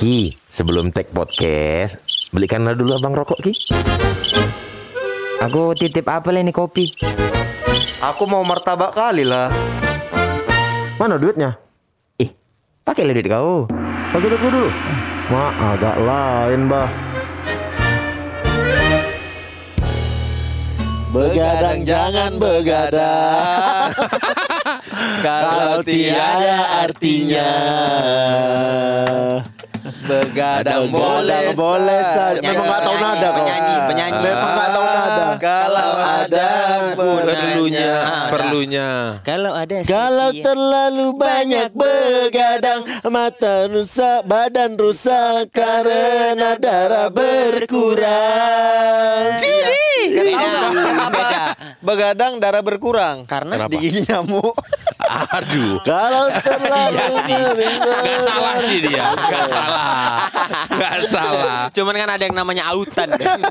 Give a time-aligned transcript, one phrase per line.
[0.00, 2.00] Ki, sebelum take podcast,
[2.32, 3.52] belikanlah dulu abang rokok Ki.
[5.44, 6.88] Aku titip apa ini kopi?
[8.08, 9.52] Aku mau martabak kali lah.
[10.96, 11.52] Mana duitnya?
[12.16, 12.32] Ih,
[12.80, 13.68] pakai duit kau.
[14.16, 14.72] Pakai duit dulu.
[15.28, 16.88] Ma, agak lain, bah.
[21.12, 23.90] Begadang jangan begadang
[25.26, 27.50] Kalau tiada artinya
[30.10, 32.42] Begadang boleh boleh saja.
[32.42, 33.38] Memang nggak tahu nada kau.
[33.40, 34.20] Penyanyi, penyanyi.
[34.20, 35.24] Memang nggak tahu nada.
[35.40, 36.50] Kalau ada
[36.90, 37.94] Perlunya,
[38.28, 38.88] perlunya.
[39.22, 48.06] Kalau ada Kalau sekian- terlalu banyak begadang Mata rusak, badan rusak Karena darah berkurang
[50.10, 50.68] Kenapa?
[50.70, 51.10] Kenapa?
[51.10, 51.42] Beda.
[51.80, 53.72] Begadang darah berkurang karena Kenapa?
[53.72, 54.52] Digigit nyamuk
[55.10, 55.82] Aduh.
[55.82, 57.42] Kalau terlalu Iya sih.
[57.82, 59.04] Gak salah sih dia.
[59.10, 59.99] Gak salah.
[60.80, 61.60] Gak salah.
[61.70, 63.08] cuman kan ada yang namanya autan.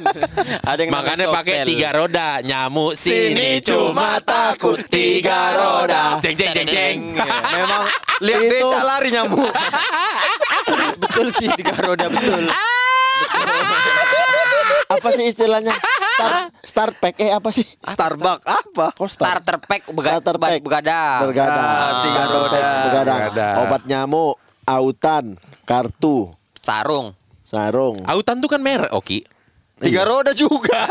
[0.70, 2.30] ada yang Makanya namanya pakai tiga roda.
[2.42, 6.18] Nyamuk sini Sini cuma takut tiga roda.
[6.20, 6.98] Jeng jeng jeng jeng.
[7.56, 7.84] Memang
[8.20, 9.52] lihat Itu- becak lari nyamuk
[11.00, 12.46] betul sih tiga roda betul.
[14.90, 15.74] Apa sih istilahnya?
[16.20, 17.64] Start, start pack eh apa sih?
[17.86, 18.86] Starbucks apa?
[18.98, 19.40] Kok start?
[19.40, 20.60] Starter pack bega, Starter pack.
[20.60, 21.20] begadang.
[21.30, 21.62] Begadang.
[21.62, 22.70] Ah, tiga roda.
[22.90, 23.56] Begadang.
[23.64, 25.26] Obat nyamuk, autan,
[25.64, 26.34] kartu,
[26.70, 27.18] Sarung.
[27.42, 27.98] sarung.
[28.06, 29.26] Autan tuh kan merek, Oki.
[29.80, 30.84] Tiga roda juga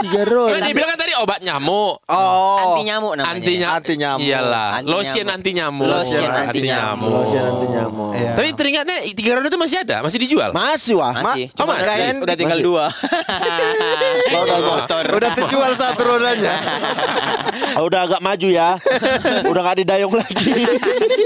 [0.00, 0.54] Tiga roda.
[0.54, 1.98] Kan dia bilang kan tadi obat nyamuk.
[2.04, 3.34] Oh Anti nyamuk namanya.
[3.34, 3.76] Anti nyamuk.
[3.76, 4.24] Anti nyamuk.
[4.24, 4.68] Iyalah.
[4.76, 5.34] Anti Lotion nyamuk.
[5.34, 5.86] anti nyamuk.
[5.88, 7.10] Lotion anti nyamuk.
[7.12, 8.10] Lotion anti nyamuk.
[8.12, 8.32] Iya.
[8.32, 10.50] Tapi teringatnya tiga roda itu masih ada, masih dijual.
[10.50, 11.12] Masih wah.
[11.12, 11.44] Masih.
[11.46, 11.90] Ma- Cuma oh, masih?
[11.90, 12.68] udah- udah tinggal Masih.
[12.68, 12.84] dua.
[14.30, 15.04] Oh, udah, motor.
[15.10, 16.54] Udah terjual satu rodanya
[17.72, 18.78] Ah, udah agak maju ya.
[19.42, 20.54] udah gak didayung lagi.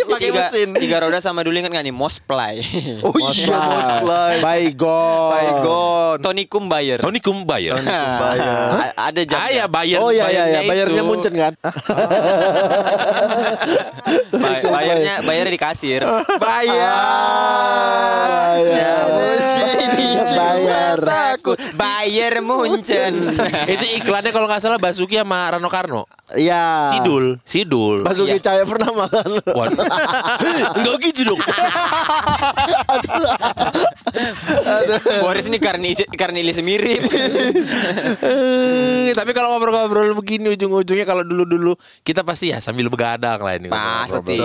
[0.06, 2.54] Pakai mesin tiga roda sama dulu ingat nggak nih Mosply.
[3.02, 5.30] Oh iya Mosply Baygon.
[5.30, 7.02] Baygon Tonikum Bayer.
[7.02, 7.74] Tony Kumbayar.
[8.86, 9.38] A- ada jam.
[9.42, 9.98] Ah ya bayar.
[9.98, 11.08] Oh iya iya iya, bayarnya itu.
[11.10, 11.52] Munchen kan?
[14.34, 16.02] Ba- bayarnya bayarnya di kasir.
[16.38, 16.94] Bayar
[18.54, 19.06] Bayar.
[20.34, 20.98] Bayar.
[21.02, 23.12] Takut bayar Munchen.
[23.74, 26.06] itu iklannya kalau nggak salah Basuki sama Rano Karno.
[26.34, 26.88] Iya.
[26.94, 28.06] Sidul, Sidul.
[28.06, 29.28] Basuki Cahaya Purnama kan.
[29.50, 29.84] Waduh.
[30.78, 31.40] Enggak gitu dong.
[35.22, 37.02] Boris ini karena isi, karena ilisi mirip.
[38.24, 41.74] Eh, tapi kalau ngobrol-ngobrol begini ujung-ujungnya kalau dulu-dulu
[42.06, 43.68] kita pasti ya sambil begadang lah ini.
[43.68, 44.40] pasti,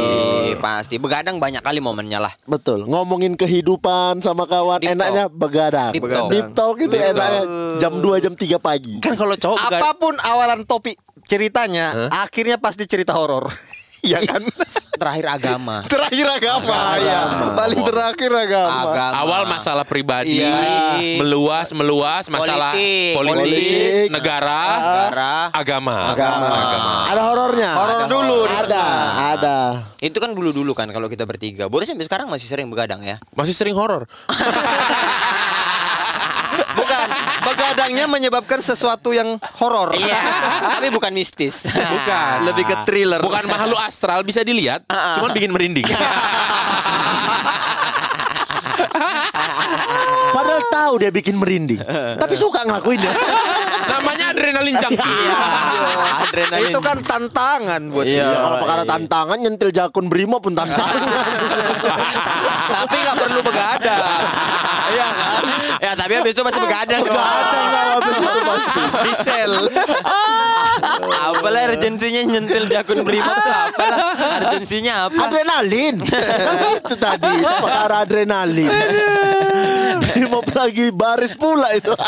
[0.59, 0.95] pasti.
[0.97, 2.33] Begadang banyak kali momennya lah.
[2.45, 2.89] Betul.
[2.89, 5.91] Ngomongin kehidupan sama kawan Deep enaknya begadang.
[5.93, 6.29] Deep talk.
[6.29, 7.77] Deep talk itu Deep enaknya talk.
[7.79, 8.95] jam 2 jam 3 pagi.
[8.99, 9.81] Kan kalau cowok begadang.
[9.81, 10.97] Apa pun awalan topik
[11.29, 13.51] ceritanya Akhirnya pasti cerita horor
[13.99, 14.39] Ya kan
[14.95, 15.83] Terakhir agama.
[15.83, 17.19] Terakhir agama, ya
[17.51, 19.15] Paling terakhir agama, Agama.
[19.15, 21.19] Awal masalah pribadi, Iya.
[21.19, 23.15] meluas meluas masalah Politik.
[23.15, 24.07] politik, Politik.
[24.11, 25.35] negara, Negara.
[25.51, 25.97] agama.
[26.15, 26.47] Agama.
[27.11, 27.71] Ada horornya.
[27.75, 28.85] Horor dulu Ada,
[29.35, 29.57] ada.
[29.99, 31.67] Itu kan dulu-dulu kan kalau kita bertiga.
[31.67, 33.19] Boris sampai sekarang masih sering begadang ya.
[33.35, 34.07] Masih sering horor.
[37.89, 40.21] Begadangnya menyebabkan sesuatu yang horor Iya,
[40.77, 41.65] tapi bukan mistis.
[41.65, 45.89] Bukan Lebih ke thriller Bukan makhluk astral bisa dilihat, cuman bikin merinding.
[50.29, 51.81] Padahal tahu dia bikin merinding.
[52.13, 53.09] Tapi suka ngelakuinnya.
[53.89, 55.07] Namanya adrenalin junkie.
[55.19, 55.37] Iya.
[56.29, 56.69] Adrenalin.
[56.69, 58.23] Itu kan tantangan buat Iya.
[58.23, 60.95] dia Kalau perkara tantangan nyentil jakun Brimo pun tantangan.
[62.69, 64.03] Tapi gak perlu begadang
[64.93, 65.41] Iya kan
[65.79, 67.01] Ya, tapi habis itu masih begadang.
[67.01, 68.81] Begadang lah habis itu pasti.
[68.99, 69.53] Di sel
[71.09, 73.99] Apalah urgensinya nyentil jakun brimob tuh apalah
[74.43, 75.21] urgensinya apa?
[75.27, 75.95] Adrenalin.
[75.99, 78.71] itu tadi itu perkara adrenalin.
[80.29, 81.89] Brimo lagi baris pula itu.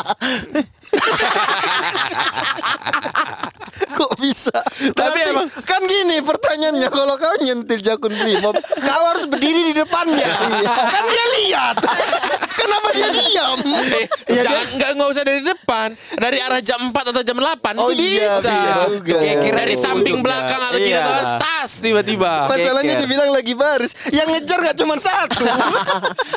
[3.91, 4.53] Kok bisa
[4.91, 9.73] Tapi Tapi emang- Kan gini pertanyaannya Kalau kau nyentil jakun brimob Kau harus berdiri di
[9.73, 10.27] depannya
[10.65, 11.75] Kan dia lihat
[12.59, 13.57] Kenapa dia diam
[13.91, 14.05] Eh,
[14.37, 17.99] jangan nggak nggak usah dari depan, dari arah jam 4 atau jam 8 Oh itu
[18.15, 18.55] iya, bisa.
[18.87, 19.17] juga.
[19.17, 20.67] Kayak kira dari samping ujung belakang ya.
[20.67, 20.99] atau Iya.
[21.01, 22.31] atau tas tiba-tiba.
[22.51, 25.43] Masalahnya dibilang lagi baris Yang ngejar gak cuma satu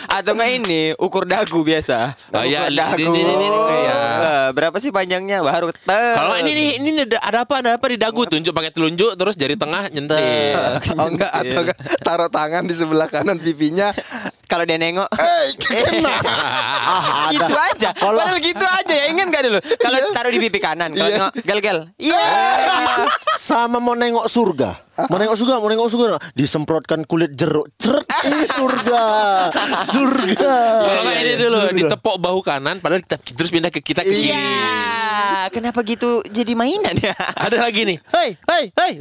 [0.08, 1.98] Atau enggak ini ukur dagu biasa.
[2.30, 3.02] Oh, iya, ini- dagu.
[3.02, 3.96] ini- ini- ini, iya.
[4.14, 5.74] Eh, Berapa sih panjangnya baru.
[5.84, 9.34] Kalau ini nih, ini ada, ada apa ada apa di dagu tunjuk pakai telunjuk terus
[9.34, 10.18] jari tengah nyentil.
[10.94, 13.90] Oh enggak Atau enggak Taruh tangan di sebelah kanan pipinya
[14.54, 15.10] kalau dia nengok.
[15.10, 16.14] Eh, kena.
[16.84, 17.32] Ah, ada.
[17.32, 17.88] gitu aja.
[17.90, 19.04] Kalau- Padahal gitu aja ya.
[19.08, 19.58] Ingat gak dulu?
[19.58, 21.16] Kalau taruh di pipi kanan, kalau Iya.
[21.18, 21.78] nengok gel-gel.
[21.96, 22.22] Iya.
[23.40, 24.84] Sama mau nengok surga.
[25.08, 26.06] Mau nengok surga, mau nengok surga.
[26.32, 27.72] Disemprotkan kulit jeruk.
[27.74, 29.02] Ceret, ih surga.
[29.82, 30.54] Surga.
[30.78, 31.74] Kalau nggak ini dulu Surga.
[31.74, 34.30] ditepok bahu kanan, padahal kita terus pindah ke kita ke kiri.
[34.30, 35.50] Iya.
[35.50, 37.16] Kenapa gitu jadi mainan ya?
[37.34, 37.98] Ada lagi nih.
[38.12, 38.92] Hei, hei, hei.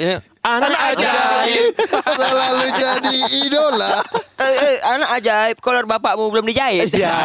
[0.44, 1.72] Anak ajaib.
[2.04, 3.18] Selalu jadi
[3.48, 4.04] idola.
[4.36, 6.92] Eh, eh, anak ajaib, kolor bapakmu belum dijahit.
[6.92, 7.16] Ya,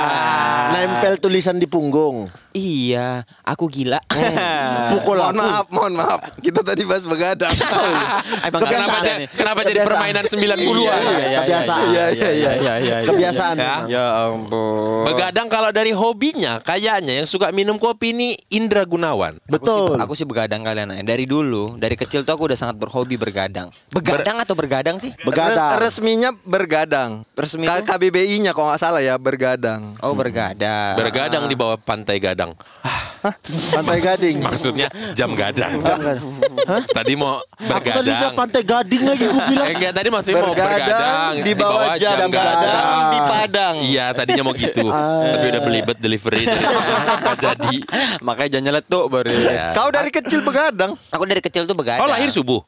[0.71, 2.31] nempel tulisan di punggung.
[2.59, 3.09] Iya,
[3.47, 4.03] aku gila.
[4.91, 5.39] Pukul Mohon aku.
[5.39, 6.21] maaf, mohon maaf.
[6.39, 7.55] Kita tadi bahas begadang.
[8.47, 9.27] Emang Kenapa, nih.
[9.31, 9.89] kenapa jadi Kebiasaan.
[9.89, 11.01] permainan 90-an?
[11.01, 11.83] Iya, kebiasaan.
[11.87, 12.51] Iya, iya, iya.
[12.55, 12.97] iya, iya.
[13.07, 13.57] Kebiasaan.
[13.57, 13.75] Ya.
[13.87, 15.07] Ya ampun.
[15.07, 19.39] Begadang kalau dari hobinya, kayaknya yang suka minum kopi ini Indra Gunawan.
[19.47, 19.95] Betul.
[19.95, 21.03] Aku sih, aku sih begadang kalian ya.
[21.03, 23.71] Dari dulu, dari kecil tuh aku udah sangat berhobi bergadang.
[23.91, 25.15] Begadang atau bergadang sih?
[25.23, 25.79] Begadang.
[25.79, 27.23] Res- resminya bergadang.
[27.33, 27.65] Resmi?
[27.69, 29.95] KBBI-nya kalau nggak salah ya bergadang.
[30.01, 30.99] Oh bergadang.
[30.99, 32.48] Bergadang di bawah pantai Gadang.
[33.69, 34.37] Pantai Gading.
[34.41, 35.83] Maksudnya jam gadang.
[35.83, 36.83] Hah?
[36.87, 38.35] Tadi mau Aku tadi udah bergadang.
[38.35, 39.67] Pantai Gading lagi gue bilang.
[39.67, 43.75] Eh, enggak tadi maksudnya mau bergadang di bawah jam gadang di Padang.
[43.81, 46.45] Iya tadinya mau gitu Tapi udah belibet delivery
[47.45, 47.77] jadi
[48.21, 49.31] Makanya jangan nyeletuk baru.
[49.31, 49.75] Iya.
[49.75, 50.95] Kau dari kecil begadang.
[51.11, 52.03] Aku dari kecil tuh begadang.
[52.03, 52.63] Oh lahir subuh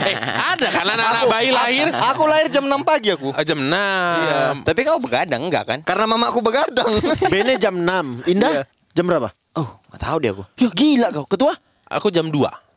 [0.00, 0.14] Eh,
[0.52, 3.32] Ada kan anak-anak bayi lahir Aku lahir jam 6 pagi aku.
[3.32, 5.78] Ah, Jam 6 Tapi kau begadang enggak kan?
[5.80, 6.90] Karena mamaku begadang.
[7.32, 8.28] Bene jam 6.
[8.28, 8.59] Indah Iya.
[9.00, 9.28] Jam berapa?
[9.56, 10.44] Oh, nggak tahu deh aku.
[10.56, 11.24] Ya gila kau.
[11.24, 11.56] Ketua
[11.88, 12.36] Aku jam 2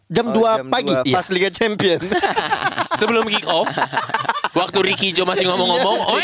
[0.09, 0.89] jam Oh, 2 jam pagi.
[0.89, 1.99] dua, Pas Liga Champion.
[2.99, 3.67] Sebelum kick off
[4.53, 6.19] Waktu Ricky Jo masih ngomong-ngomong Oh.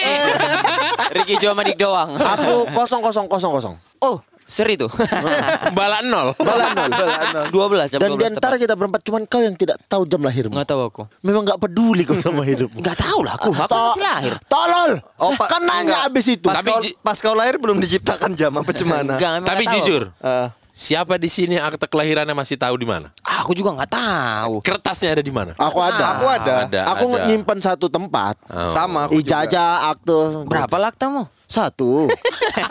[1.12, 2.14] Ricky Jo sama Dik doang.
[2.14, 3.76] Aku kosong kosong kosong kosong.
[4.00, 4.90] Oh, seri tuh.
[5.78, 6.34] Balak nol
[7.54, 7.54] 12
[7.88, 8.60] jam Dan 12 di antara tepat.
[8.60, 10.52] kita berempat cuman kau yang tidak tahu jam lahirmu.
[10.52, 11.02] Nggak tahu aku.
[11.22, 12.82] Memang nggak peduli kau sama hidupmu.
[12.82, 13.50] Nggak tahu lah aku.
[13.52, 14.34] Aku masih lahir.
[14.44, 14.92] Tolol.
[15.16, 16.10] Oh, pa- kan nanya enggak.
[16.10, 16.46] abis itu.
[16.46, 19.16] Pas, Tapi kau, pas kau lahir belum diciptakan jam apa cemana?
[19.16, 19.74] Enggak, Tapi tahu.
[19.78, 23.12] jujur Eh, Siapa di sini akte kelahirannya masih tahu di mana?
[23.22, 24.54] Aku juga nggak tahu.
[24.62, 25.52] Kertasnya ada di mana?
[25.54, 26.06] Aku ada.
[26.16, 26.54] Aku ada.
[26.64, 27.28] Ada, Aku ada.
[27.28, 28.40] nyimpan satu tempat.
[28.48, 28.72] Oh.
[28.72, 29.44] Sama aku juga.
[29.44, 30.16] Ijazah, akte.
[30.48, 31.28] Berapa laktamu?
[31.50, 32.06] Satu.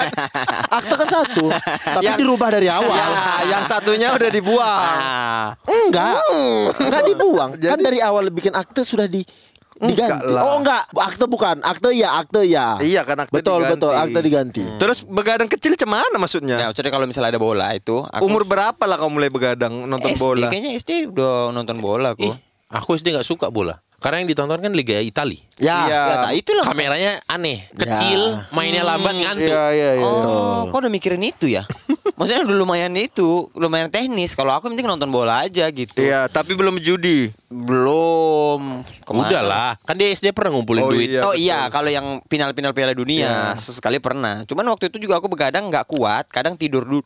[0.78, 1.50] akte kan satu.
[1.98, 2.94] Tapi Yang- dirubah dari awal.
[2.94, 3.10] Ya,
[3.50, 4.94] yang satunya udah dibuang.
[4.94, 5.48] Ah.
[5.66, 6.14] Enggak.
[6.78, 7.50] Enggak dibuang.
[7.58, 9.26] kan dari awal bikin akte sudah di
[9.78, 10.10] diganti.
[10.10, 10.42] Enggak lah.
[10.42, 11.58] Oh enggak, akte bukan.
[11.60, 12.78] Akte ya, akte ya.
[12.78, 13.74] Iya kan akte Betul, diganti.
[13.74, 14.62] betul, akte diganti.
[14.78, 16.56] Terus begadang kecil cemana maksudnya?
[16.58, 20.14] Ya, maksudnya kalau misalnya ada bola itu, aku Umur berapa lah kau mulai begadang nonton
[20.14, 20.46] SD, bola?
[20.50, 22.26] Kayaknya SD udah nonton bola aku.
[22.26, 22.34] Ih,
[22.70, 23.78] aku SD nggak suka bola.
[23.98, 25.42] Karena yang ditonton kan Liga Itali.
[25.58, 25.90] Ya.
[25.90, 26.00] Iya.
[26.06, 26.64] Ya, tak itulah.
[26.64, 29.50] Kameranya aneh, kecil, mainnya lambat, ngantuk.
[29.50, 30.06] Iya iya iya.
[30.06, 31.66] Oh, kau udah mikirin itu ya?
[32.18, 34.34] Maksudnya udah lumayan itu, lumayan teknis.
[34.34, 35.98] Kalau aku penting nonton bola aja gitu.
[35.98, 37.30] Iya, tapi belum judi.
[37.46, 38.82] Belum.
[39.02, 39.22] Ke mana?
[39.26, 41.08] Udah lah, kan dia SD pernah ngumpulin Oh, duit.
[41.10, 41.20] iya.
[41.22, 44.42] oh iya, kalau yang final-final Piala Dunia sesekali pernah.
[44.46, 47.02] Cuman waktu itu juga aku begadang nggak kuat, kadang tidur dulu.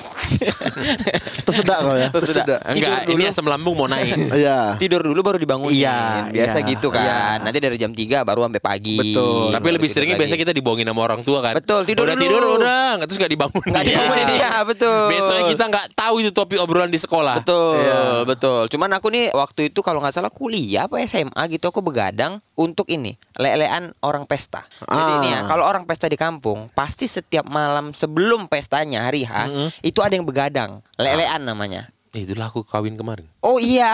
[1.46, 2.08] Tersedak kau ya.
[2.08, 2.60] Tersedak.
[2.64, 3.32] Enggak, Tidur ini dulu.
[3.32, 4.12] asam lambung mau naik.
[4.40, 4.76] Iya.
[4.76, 5.74] Tidur dulu baru dibangunin.
[5.76, 7.42] Iya, Biasa iya, gitu kan.
[7.42, 8.96] Nanti dari jam 3 baru sampai pagi.
[8.96, 9.50] Betul.
[9.50, 11.54] Tapi Baru lebih seringnya biasa kita dibohongin sama orang tua kan.
[11.54, 12.24] Betul, tidur udah dulu.
[12.24, 13.64] tidur udah, terus nggak dibangun.
[13.66, 15.02] Nggak dibangunin dia, betul.
[15.10, 17.34] Besoknya kita nggak tahu itu topik obrolan di sekolah.
[17.38, 18.00] Betul, Iya.
[18.24, 18.60] betul.
[18.68, 22.86] Cuman aku nih waktu itu kalau nggak salah kuliah apa SMA gitu aku begadang untuk
[22.86, 24.64] ini lelean orang pesta.
[24.80, 25.16] Jadi Ah.
[25.18, 29.48] ini ya, kalau orang pesta di kampung pasti setiap malam sebelum pestanya hari H
[29.90, 31.90] itu ada yang begadang, lelean namanya.
[32.10, 33.22] Eh, itulah aku kawin kemarin.
[33.38, 33.86] Oh iya.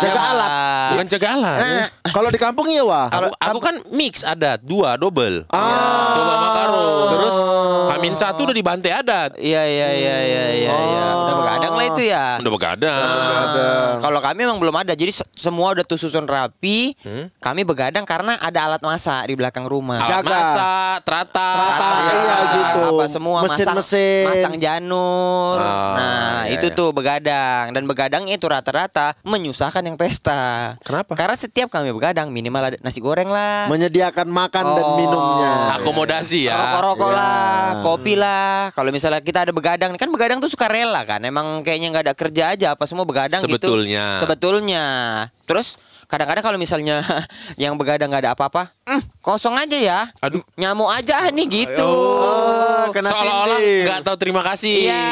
[0.00, 0.50] Jaga alat.
[0.96, 1.58] Bukan jaga alat.
[1.60, 3.12] Nah, Kalau di kampung iya wah.
[3.12, 5.44] Aku, aku kan mix adat dua double.
[5.52, 5.60] Ah.
[5.60, 6.03] Terus
[8.04, 9.32] Hamin satu udah dibantai adat.
[9.34, 11.04] Iya iya iya iya iya iya.
[11.16, 12.26] Udah begadang lah itu ya.
[12.36, 13.92] Udah begadang.
[13.98, 16.92] Kalau kami emang belum ada, jadi se- semua udah tuh susun rapi.
[17.34, 19.96] Kami begadang karena ada alat masak di belakang rumah.
[19.98, 20.28] Alat Jaga.
[20.28, 21.50] masak, terata.
[21.56, 22.80] Terata, iya, gitu.
[22.90, 23.72] Apa semua Mesin-mesin.
[23.72, 25.56] masang, masang janur.
[25.58, 26.76] Ah, nah, iya, itu iya.
[26.76, 30.76] tuh begadang dan begadang itu rata-rata menyusahkan yang pesta.
[30.82, 31.16] Kenapa?
[31.16, 33.64] Karena setiap kami begadang minimal ada nasi goreng lah.
[33.66, 34.96] Menyediakan makan dan Oh.
[34.96, 35.52] minumnya.
[35.74, 36.54] Akomodasi ya.
[36.54, 37.16] Rokok-rokok Ya.
[37.16, 38.74] lah, kopi lah.
[38.74, 41.22] Kalau misalnya kita ada begadang, kan begadang tuh suka rela kan.
[41.22, 44.18] Emang kayaknya nggak ada kerja aja, apa semua begadang Sebetulnya.
[44.18, 44.26] gitu.
[44.26, 44.84] Sebetulnya.
[45.46, 45.78] Terus
[46.10, 47.00] kadang-kadang kalau misalnya
[47.62, 50.00] yang begadang nggak ada apa-apa, "Hmm, kosong aja ya.
[50.20, 50.44] Aduh.
[50.54, 51.88] nyamuk aja nih gitu.
[51.88, 54.86] Oh, kena Seolah-olah nggak tahu terima kasih.
[54.86, 55.04] Iya,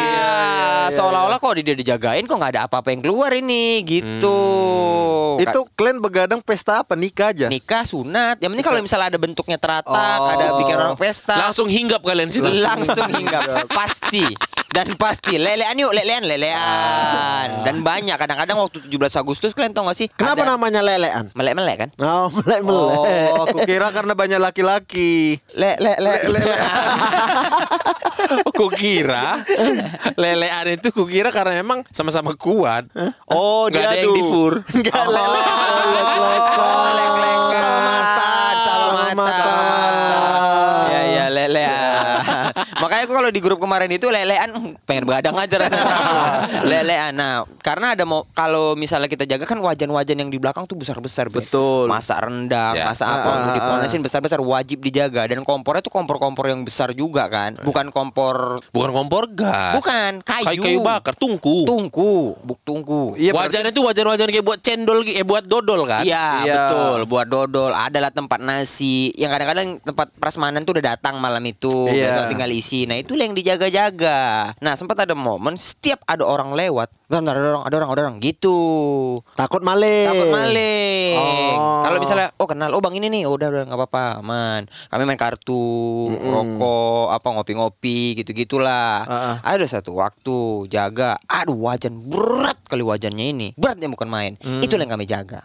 [0.90, 4.38] seolah-olah kok dia dijagain kok nggak ada apa-apa yang keluar ini gitu.
[5.34, 6.92] Itu kalian begadang pesta apa?
[6.92, 7.46] Nikah aja?
[7.48, 8.36] nikah sunat.
[8.38, 10.28] Yang penting kalau misalnya ada bentuknya teratak, Oh.
[10.28, 12.44] ada bikin orang pesta, Langsung hinggap kalian situ.
[12.44, 14.24] langsung hinggap pasti
[14.72, 17.60] Dan pasti lelean yuk, lelean, lelean.
[17.60, 20.08] Dan banyak kadang-kadang waktu 17 Agustus kalian tau gak sih?
[20.08, 21.28] Kenapa ada namanya lelean?
[21.32, 21.88] melek-melek kan?
[22.00, 22.96] Oh, melek-melek.
[22.96, 25.38] Oh, aku kira karena banyak laki-laki.
[25.54, 26.40] Le le le le.
[28.52, 29.42] Ku kira
[30.14, 32.86] lelean itu ku kira karena memang sama-sama kuat.
[33.26, 34.14] Oh, Nggak ada yang diadu.
[34.14, 34.52] difur.
[34.72, 35.40] Enggak Oh, lele.
[35.90, 36.94] lek-lekan.
[37.52, 39.71] Sama matan, sama sama matan.
[43.02, 45.94] Makanya aku kalau di grup kemarin itu lelean "Hmm, pengen begadang aja rasanya.
[46.70, 47.12] lelean.
[47.12, 51.26] Nah, karena ada mau kalau misalnya kita jaga kan wajan-wajan yang di belakang tuh besar-besar.
[51.26, 51.42] Be.
[51.42, 51.90] Betul.
[51.90, 52.86] Masak rendang, Ya.
[52.86, 56.92] masak apa Ah, untuk ah, dipanasin besar-besar wajib dijaga dan kompornya tuh kompor-kompor yang besar
[56.92, 57.58] juga kan.
[57.58, 59.74] Bukan kompor Bukan kompor gas.
[59.74, 60.44] Bukan, kayu.
[60.46, 61.66] Kayu-kayu bakar, tungku.
[61.66, 63.14] tungku, buk tungku.
[63.16, 66.06] Iya, berarti- Wajan itu wajan-wajan kayak buat cendol, eh buat dodol kan?
[66.06, 66.54] Iya Iya.
[66.54, 71.88] betul buat dodol adalah tempat nasi yang kadang-kadang tempat prasmanan tuh udah datang malam itu
[71.88, 72.14] Iya.
[72.14, 74.52] besok tinggal isi nah itu yang dijaga-jaga.
[74.60, 78.16] Nah sempat ada momen setiap ada orang lewat bentar, ada orang ada orang ada orang
[78.20, 78.60] gitu.
[79.32, 80.12] Takut maling.
[80.12, 81.16] takut maling.
[81.16, 81.80] Oh.
[81.88, 83.22] kalau misalnya oh kenal oh bang ini nih.
[83.24, 84.68] Udah udah nggak apa-apa aman.
[84.92, 85.64] Kami main kartu
[86.20, 93.32] rokok apa ngopi-ngopi gitu gitulah Ah, ada satu waktu jaga aduh wajan berat kali wajannya
[93.32, 93.48] ini.
[93.56, 94.36] Beratnya bukan main.
[94.60, 95.40] Itu yang kami jaga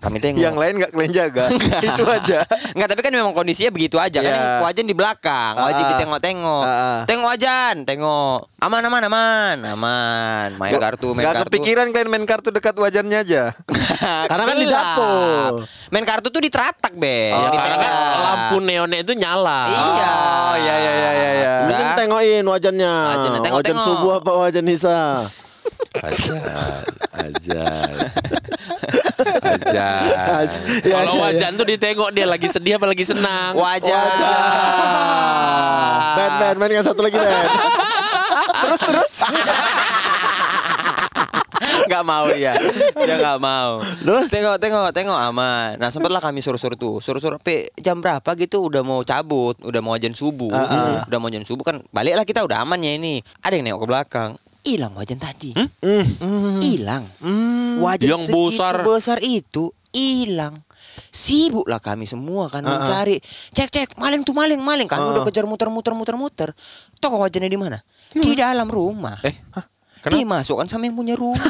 [0.00, 1.44] kami tengok Yang lain nggak kalian jaga.
[1.88, 2.38] Itu aja.
[2.72, 4.34] Enggak, tapi kan memang kondisinya begitu aja kan Iya.
[4.34, 5.90] yang wajan di belakang, wajib Ah.
[5.92, 6.64] ditengok-tengok.
[6.64, 7.00] Ah.
[7.04, 8.38] Tengok wajan, tengok.
[8.58, 10.48] Aman aman aman, aman.
[10.56, 11.44] Main kartu, main Gak kartu.
[11.52, 13.52] kepikiran kalian main kartu dekat wajannya aja.
[14.26, 15.64] Karena kan di dapur.
[15.88, 17.30] Main kartu tuh diteratak, Be.
[17.30, 18.20] Ya, Di karena kan tengah.
[18.22, 19.60] lampu neonnya itu nyala.
[19.66, 19.80] Iya.
[20.10, 21.10] Oh, iya iya iya iya.
[21.12, 21.30] iya.
[21.60, 21.68] Udah.
[21.68, 22.94] Mending tengokin wajannya.
[23.06, 23.84] Wajannya, tengok, wajan tengok.
[23.86, 24.98] subuh apa wajan Nisa?
[26.00, 26.40] Ajan,
[27.12, 27.92] ajan,
[29.22, 30.46] ajan.
[30.80, 31.22] Ya, Kalau ya, ya.
[31.30, 33.52] wajan tuh ditengok dia lagi sedih apa lagi senang.
[33.54, 34.08] Wajan.
[36.16, 37.46] Ben, Ben, Ben yang satu lagi Ben.
[38.66, 39.12] terus terus.
[41.90, 42.54] Gak mau dia
[42.96, 44.30] Dia gak mau Terus?
[44.30, 48.80] Tengok tengok tengok aman Nah sempatlah kami suruh-suruh tuh Suruh-suruh Pe, Jam berapa gitu Udah
[48.86, 50.50] mau cabut Udah mau ajan subuh
[51.08, 53.88] Udah mau ajan subuh kan Baliklah kita udah aman ya ini Ada yang nengok ke
[53.90, 55.56] belakang Hilang wajan tadi.
[56.60, 57.04] Hilang.
[57.80, 58.84] Wajan Yang besar.
[58.84, 60.54] besar itu Hilang.
[61.10, 63.18] Sibuklah kami semua kan mencari.
[63.50, 66.48] Cek cek maling tuh maling maling Kami udah kejar muter-muter muter-muter
[67.02, 67.78] Toko wajannya di mana?
[68.14, 69.18] Di dalam rumah.
[69.26, 69.34] Eh,
[70.02, 70.14] kenapa?
[70.14, 71.40] Dimasukkan sama yang punya rumah.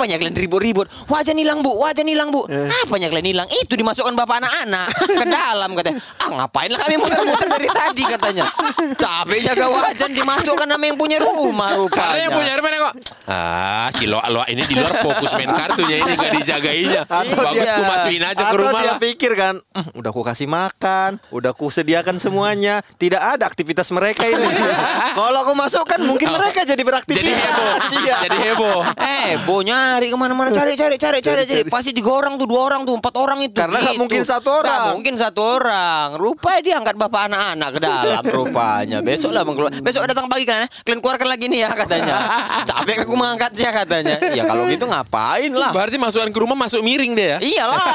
[0.00, 0.88] Apanya kalian ribut-ribut?
[1.12, 2.48] Wajan hilang bu, wajan hilang bu.
[2.80, 3.48] Apanya kalian hilang?
[3.52, 6.00] Itu dimasukkan bapak anak-anak ke dalam katanya.
[6.16, 8.48] Ah ngapain lah kami muter-muter dari tadi katanya.
[8.96, 12.00] Capek jaga wajan dimasukkan sama yang punya rumah rupanya.
[12.00, 12.94] Karena yang punya rumah kok.
[13.28, 17.00] Ah, si loa loa ini di luar fokus main kartunya ini gak dijagainya.
[17.04, 18.98] Atau Bagus dia- ku masukin aja ke Atau rumah dia lah.
[18.98, 24.24] pikir kan, "Hmm, udah ku kasih makan, udah ku sediakan semuanya, tidak ada aktivitas mereka
[24.24, 24.48] ini.
[25.20, 27.20] Kalau aku masukkan mungkin mereka jadi beraktivitas.
[27.20, 27.74] Jadi heboh.
[28.00, 28.16] Iya.
[28.24, 28.80] Jadi heboh.
[29.20, 32.60] Eh, bo nyari ke mana-mana cari cari cari cari cari pasti tiga orang tuh dua
[32.64, 33.58] orang tuh empat orang itu.
[33.58, 34.00] Karena nggak Gitu.
[34.00, 34.70] mungkin satu orang.
[34.70, 36.06] Nggak mungkin satu orang.
[36.14, 38.98] Rupanya dia angkat bapak anak-anak ke dalam rupanya.
[39.00, 39.72] Besok lah bang keluar.
[39.74, 40.64] Besok datang pagi kan?
[40.80, 42.14] Kalian keluarkan lagi nih ya katanya.
[42.62, 44.16] Capek aku mengangkatnya katanya.
[44.30, 45.74] Ya kalau gitu ngapain lah?
[45.74, 47.38] Berarti masukan ke rumah masuk miring dia ya?
[47.42, 47.82] Iyalah.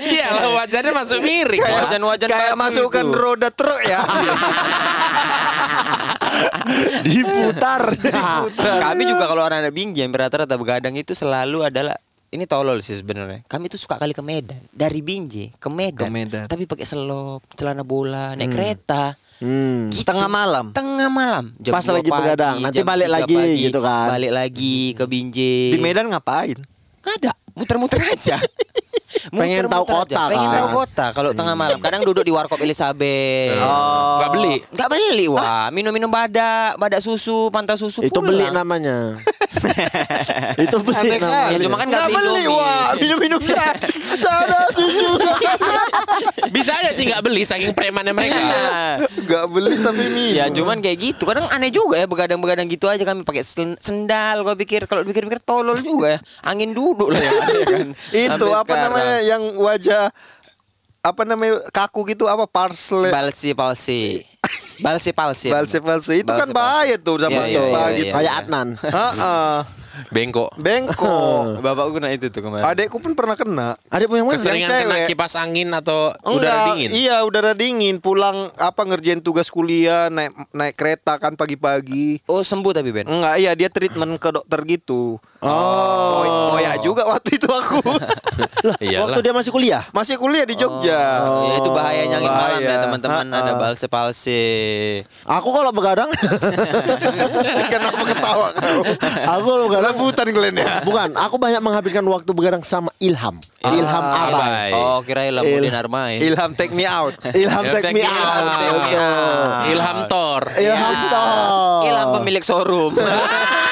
[0.00, 1.62] Iya lah wajannya masuk miring.
[1.62, 3.14] Kayak, Wajan-wajan kayak masukkan itu.
[3.14, 4.00] roda truk ya.
[7.06, 7.82] Diputar.
[8.56, 11.96] Kami juga kalau orang ada yang rata-rata begadang itu selalu adalah
[12.34, 13.46] ini tolol sih sebenarnya.
[13.46, 16.10] Kami tuh suka kali ke Medan dari Binjai ke Medan.
[16.10, 16.44] Ke Medan.
[16.50, 19.14] Tapi pakai selop, celana bola, naik kereta.
[19.38, 19.90] Hmm.
[19.94, 20.02] Gitu.
[20.02, 20.74] Tengah malam.
[20.74, 21.54] Tengah malam.
[21.62, 22.56] Jam Pas 2 lagi begadang.
[22.58, 23.64] Nanti balik 3 lagi pagi.
[23.70, 24.08] gitu kan.
[24.18, 25.74] Balik lagi ke Binjai.
[25.74, 26.58] Di Medan ngapain?
[27.04, 28.40] Nggak ada, muter-muter aja.
[29.30, 29.94] Pengen tahu aja.
[29.96, 30.56] kota Pengen kan.
[30.58, 31.78] tahu kota kalau tengah malam.
[31.78, 33.56] Kadang duduk di warkop Elizabeth.
[33.60, 34.20] Oh.
[34.20, 34.54] Gak beli.
[34.68, 38.56] Nggak beli wah, minum-minum badak, badak susu, pantas susu Itu beli pulang.
[38.56, 38.96] namanya.
[40.60, 41.52] Itu beli Aneh namanya.
[41.52, 43.72] Ya, cuma kan nggak beli wah, minum-minum dah.
[44.14, 45.12] Ada susu.
[46.50, 48.38] Bisa aja sih nggak beli saking premannya mereka.
[49.24, 50.36] Gak beli tapi minum.
[50.36, 53.42] Ya cuman kayak gitu Kadang aneh juga ya Begadang-begadang gitu aja kami pakai
[53.80, 58.46] sendal Gue pikir Kalau pikir-pikir tolol juga ya Angin duduk lah ya, ya kan Itu
[58.46, 58.82] Sampai apa sekarang.
[58.90, 60.04] namanya yang wajah
[61.04, 64.24] apa namanya kaku gitu apa parsley Balsi palsi
[64.82, 66.56] Balsi palsi balse balse itu kan palsi.
[66.56, 68.08] bahaya tuh iya, gitu.
[68.08, 68.12] iya.
[68.14, 68.68] Kayak Adnan.
[68.80, 69.83] Heeh.
[70.10, 70.50] Bengkok.
[70.56, 71.58] Bengkok.
[71.64, 72.64] Bapakku kena itu tuh kemarin.
[72.64, 73.78] Adekku pun pernah kena.
[73.86, 74.34] Ada yang mana?
[74.34, 75.08] Keseringan Yang kena cewek.
[75.08, 76.90] kipas angin atau Enggak, udara dingin.
[76.90, 77.94] Iya, udara dingin.
[77.98, 82.22] Pulang apa ngerjain tugas kuliah, naik naik kereta kan pagi-pagi.
[82.26, 83.06] Oh sembuh tapi Ben.
[83.06, 85.16] Enggak, iya dia treatment ke dokter gitu.
[85.38, 86.24] Oh.
[86.50, 87.84] Koyak juga waktu itu aku.
[88.64, 89.84] Lah, waktu dia masih kuliah.
[89.92, 91.20] Masih kuliah di Jogja.
[91.20, 92.82] Ya, itu bahayanya angin malam ya Bahaya.
[92.82, 94.40] teman-teman ada balse-balse.
[95.22, 96.08] Aku kalau begadang,
[97.72, 98.80] Kenapa ketawa kau?
[99.04, 100.80] aku kalau begadang Rebutan Glenn ya.
[100.80, 103.36] Bukan, aku banyak menghabiskan waktu begadang sama Ilham.
[103.60, 104.72] Ilham Abai.
[104.72, 106.18] Oh kira Ilham Il- Udin Armain.
[106.20, 107.12] Ilham take me out.
[107.30, 108.08] Ilham Ilham take me take
[108.80, 109.68] me out.
[109.68, 110.42] Ilham Thor.
[110.56, 111.80] Ilham Thor.
[111.84, 112.92] Ilham pemilik showroom.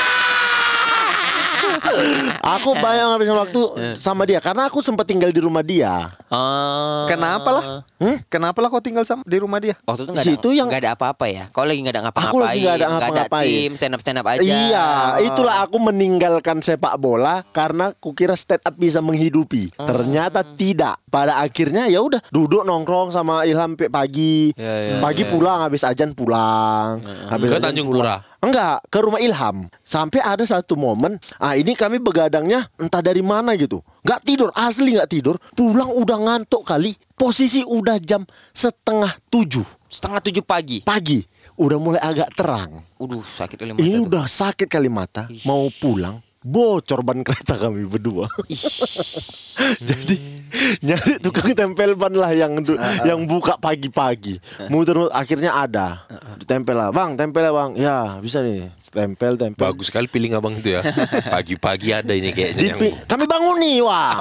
[2.43, 3.61] Aku banyak menghabiskan waktu
[3.97, 6.11] sama dia karena aku sempat tinggal di rumah dia.
[6.27, 7.07] Ah.
[7.07, 7.65] Kenapa lah?
[7.97, 8.19] Hmm?
[8.27, 9.79] Kenapa lah kau tinggal sama di rumah dia?
[9.83, 11.45] Waktu itu nggak Situ ada, yang- nggak ada apa-apa ya.
[11.51, 12.33] Kau lagi nggak ada ngapa-ngapain.
[12.35, 13.47] Aku lagi nggak ada ngapa-ngapain.
[13.47, 14.43] tim stand up stand up aja.
[14.43, 14.89] Iya,
[15.23, 19.71] itulah aku meninggalkan sepak bola karena kukira stand up bisa menghidupi.
[19.77, 20.99] Ternyata tidak.
[21.13, 24.51] Pada akhirnya ya udah duduk nongkrong sama Ilham pagi.
[24.57, 27.05] Ya, ya, pagi pulang habis ajan pulang.
[27.29, 28.19] Habis Ke ajan Tanjung pulang.
[28.19, 28.32] Pura?
[28.43, 29.71] Enggak, ke rumah Ilham.
[29.81, 33.79] Sampai ada satu momen, ah ini kami begadangnya entah dari mana gitu.
[34.03, 35.39] Nggak tidur, asli nggak tidur.
[35.53, 36.93] Pulang udah ngantuk kali.
[37.15, 40.83] Posisi udah jam setengah tujuh Setengah tujuh pagi.
[40.83, 41.23] pagi.
[41.55, 42.83] Udah mulai agak terang.
[42.99, 44.07] Udah sakit kali mata Ini tuh.
[44.09, 48.27] udah sakit kali mata, mau pulang, bocor ban kereta kami berdua.
[49.87, 50.42] Jadi
[50.85, 54.37] nyari tukang tempel ban lah yang du- yang buka pagi-pagi.
[54.66, 56.04] Muter akhirnya ada.
[56.37, 57.71] Ditempel lah, Bang, tempel lah, Bang.
[57.75, 58.68] Ya, bisa nih.
[58.85, 59.56] Tempel, tempel.
[59.59, 60.85] Bagus sekali pilih abang itu ya.
[61.35, 64.12] Pagi-pagi ada ini kayaknya yang Dipi- kami bangun nih, wah.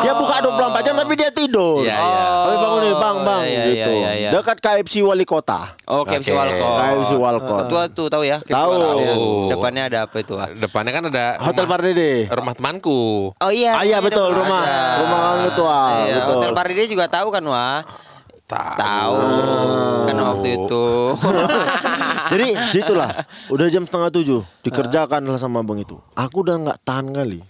[0.00, 1.82] Dia buka 24 jam tapi dia tidur.
[1.82, 2.24] Iya, iya.
[2.40, 3.90] Kami bangun nih, Bang, Bang Iya, iya, gitu.
[3.92, 4.30] iya, iya.
[4.30, 5.76] Dekat KFC Wali Kota.
[5.84, 6.38] Oh, KFC Oke.
[6.38, 6.72] Walcott.
[6.78, 7.64] KFC Walcott.
[7.68, 8.40] Tua tuh tahu ya?
[8.40, 8.72] KFC Tahu.
[8.98, 9.12] Ya.
[9.50, 10.34] Depannya ada apa itu?
[10.34, 10.48] ah?
[10.50, 12.12] depannya kan ada Hotel rumah, Pardede.
[12.30, 13.00] rumah temanku.
[13.34, 13.72] Oh iya.
[13.74, 14.77] Ah, iya, betul, rumah- ada.
[15.02, 16.32] Rumah orang tua, Iya, betul.
[16.38, 17.80] Hotel Pardede juga tahu kan, Wah?
[18.48, 19.20] Tahu.
[20.08, 20.84] Kan waktu itu.
[22.32, 26.00] Jadi situlah udah jam setengah tujuh dikerjakan lah sama abang itu.
[26.16, 27.44] Aku udah nggak tahan kali.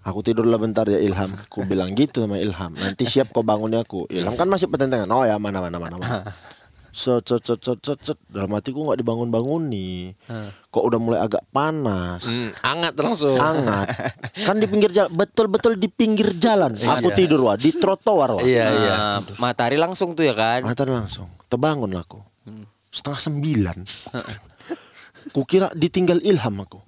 [0.00, 1.28] Aku tidur lah bentar ya Ilham.
[1.48, 2.72] Ku bilang gitu sama Ilham.
[2.76, 4.08] Nanti siap kau bangunnya aku.
[4.12, 5.08] Ilham kan masih pertentangan.
[5.08, 6.20] Oh ya mana mana mana mana.
[6.90, 7.26] Set.
[8.30, 10.14] Dalam hatiku nggak dibangun-bangun nih.
[10.70, 12.26] Kok udah mulai agak panas.
[12.26, 13.38] Hmm, hangat langsung.
[13.38, 13.86] Hangat.
[14.46, 16.74] Kan di pinggir jalan Betul-betul di pinggir jalan.
[16.74, 18.94] Aku tidur wah Di trotoar wah Iya, iya.
[18.94, 20.62] Nah, matahari langsung tuh ya kan.
[20.66, 21.30] Mata langsung.
[21.46, 22.18] Terbangun lah aku.
[22.90, 23.76] Setengah sembilan.
[25.34, 26.78] Kukira ditinggal ilham aku.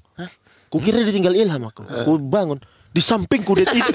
[0.66, 1.86] Kukira ditinggal ilham aku.
[1.86, 2.58] Ku bangun.
[2.92, 3.88] Di sampingku dia itu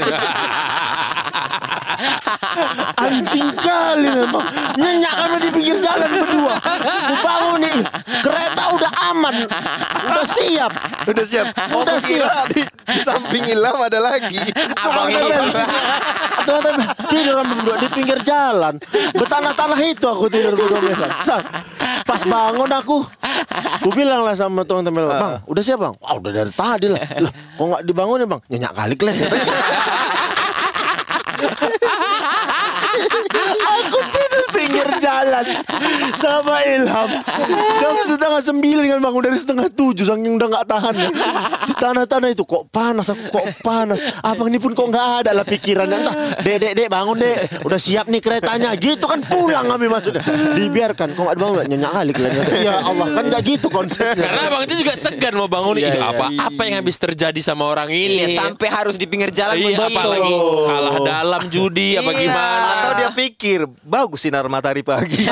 [3.04, 6.56] Anjing kali memang Nyenyak kami di pinggir jalan berdua
[7.24, 7.80] bangun nih
[8.24, 9.36] Kereta udah aman
[10.08, 10.72] Udah siap
[11.08, 11.48] Udah siap.
[11.72, 12.52] Oh, Udah siap.
[12.52, 14.36] di, di samping Ilham ada lagi.
[14.76, 15.08] Abang
[16.44, 18.76] Teman-teman tidur berdua di pinggir jalan.
[19.16, 21.08] Bertanah-tanah itu aku tidur berdua.
[22.08, 23.04] Pas bangun aku,
[23.80, 25.94] aku bilang lah sama tukang tempel, bang, udah siap bang?
[26.00, 27.04] Wah udah dari tadi lah.
[27.20, 28.40] Lah, kok nggak dibangunin bang?
[28.48, 29.28] Nyenyak kali kalian.
[33.68, 34.00] aku
[34.78, 35.46] pinggir jalan
[36.22, 37.10] sama Ilham.
[37.82, 40.96] Jam setengah sembilan kan bangun dari setengah tujuh saking udah nggak tahan.
[41.68, 44.00] Di tanah-tanah itu kok panas aku kok panas.
[44.22, 47.66] Abang ini pun kok nggak ada lah pikirannya entah dek dek dek bangun dek.
[47.66, 48.78] Udah siap nih keretanya.
[48.78, 50.22] Gitu kan pulang kami maksudnya.
[50.54, 51.56] Dibiarkan kok nggak dibangun?
[51.68, 52.12] Nyenyak kali
[52.64, 54.30] ya Allah kan nggak gitu konsepnya.
[54.30, 55.76] Karena abang itu juga segan mau bangun.
[55.78, 56.10] Iya, iya.
[56.10, 58.26] apa apa yang habis terjadi sama orang ini?
[58.26, 60.34] Iya, sampai harus di pinggir jalan Iya, apalagi
[60.68, 62.22] kalah dalam judi apa Iya.
[62.22, 62.68] gimana?
[62.78, 65.24] Atau dia pikir bagus sinar matahari pagi.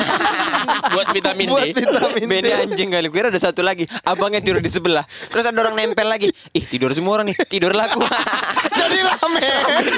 [0.96, 1.76] buat vitamin Buat D.
[1.76, 2.30] vitamin D.
[2.30, 3.06] Beda anjing kali.
[3.12, 3.84] Kira ada satu lagi.
[4.00, 5.04] Abangnya tidur di sebelah.
[5.28, 6.32] Terus ada orang nempel lagi.
[6.56, 7.36] Ih tidur semua orang nih.
[7.44, 8.00] Tidur lah aku
[8.80, 9.48] Jadi rame.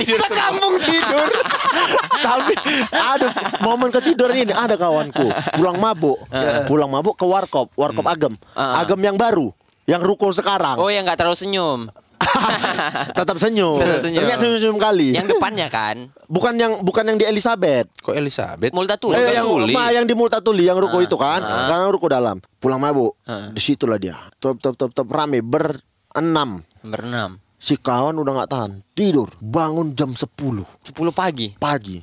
[0.02, 1.30] tidur Sekampung tidur.
[2.26, 2.54] Tapi
[2.90, 3.28] ada
[3.62, 4.50] momen ketiduran ini.
[4.50, 5.30] Ada kawanku.
[5.54, 6.18] Pulang mabuk,
[6.66, 9.54] pulang mabuk ke warkop, warkop Agem, Agem yang baru,
[9.86, 10.80] yang ruko sekarang.
[10.82, 11.86] Oh yang gak terlalu senyum
[13.18, 13.78] Tetap senyum.
[13.78, 14.20] Tetap senyum.
[14.22, 15.08] Ternyata senyum-senyum kali.
[15.14, 15.96] Yang depannya kan
[16.28, 17.88] bukan yang bukan yang di Elizabeth.
[18.00, 18.70] Kok Elizabeth?
[18.70, 19.72] Multatuli Eh, yang, Tuli.
[19.72, 21.40] ma, yang di Multatuli yang ruko itu kan.
[21.40, 22.38] Sekarang ruko dalam.
[22.58, 23.16] Pulang mabuk.
[23.26, 24.16] Di situlah dia.
[24.36, 26.62] Top top top top rame berenam.
[26.80, 30.62] Berenam Si kawan udah nggak tahan, tidur, bangun jam 10 10
[31.10, 31.98] pagi pagi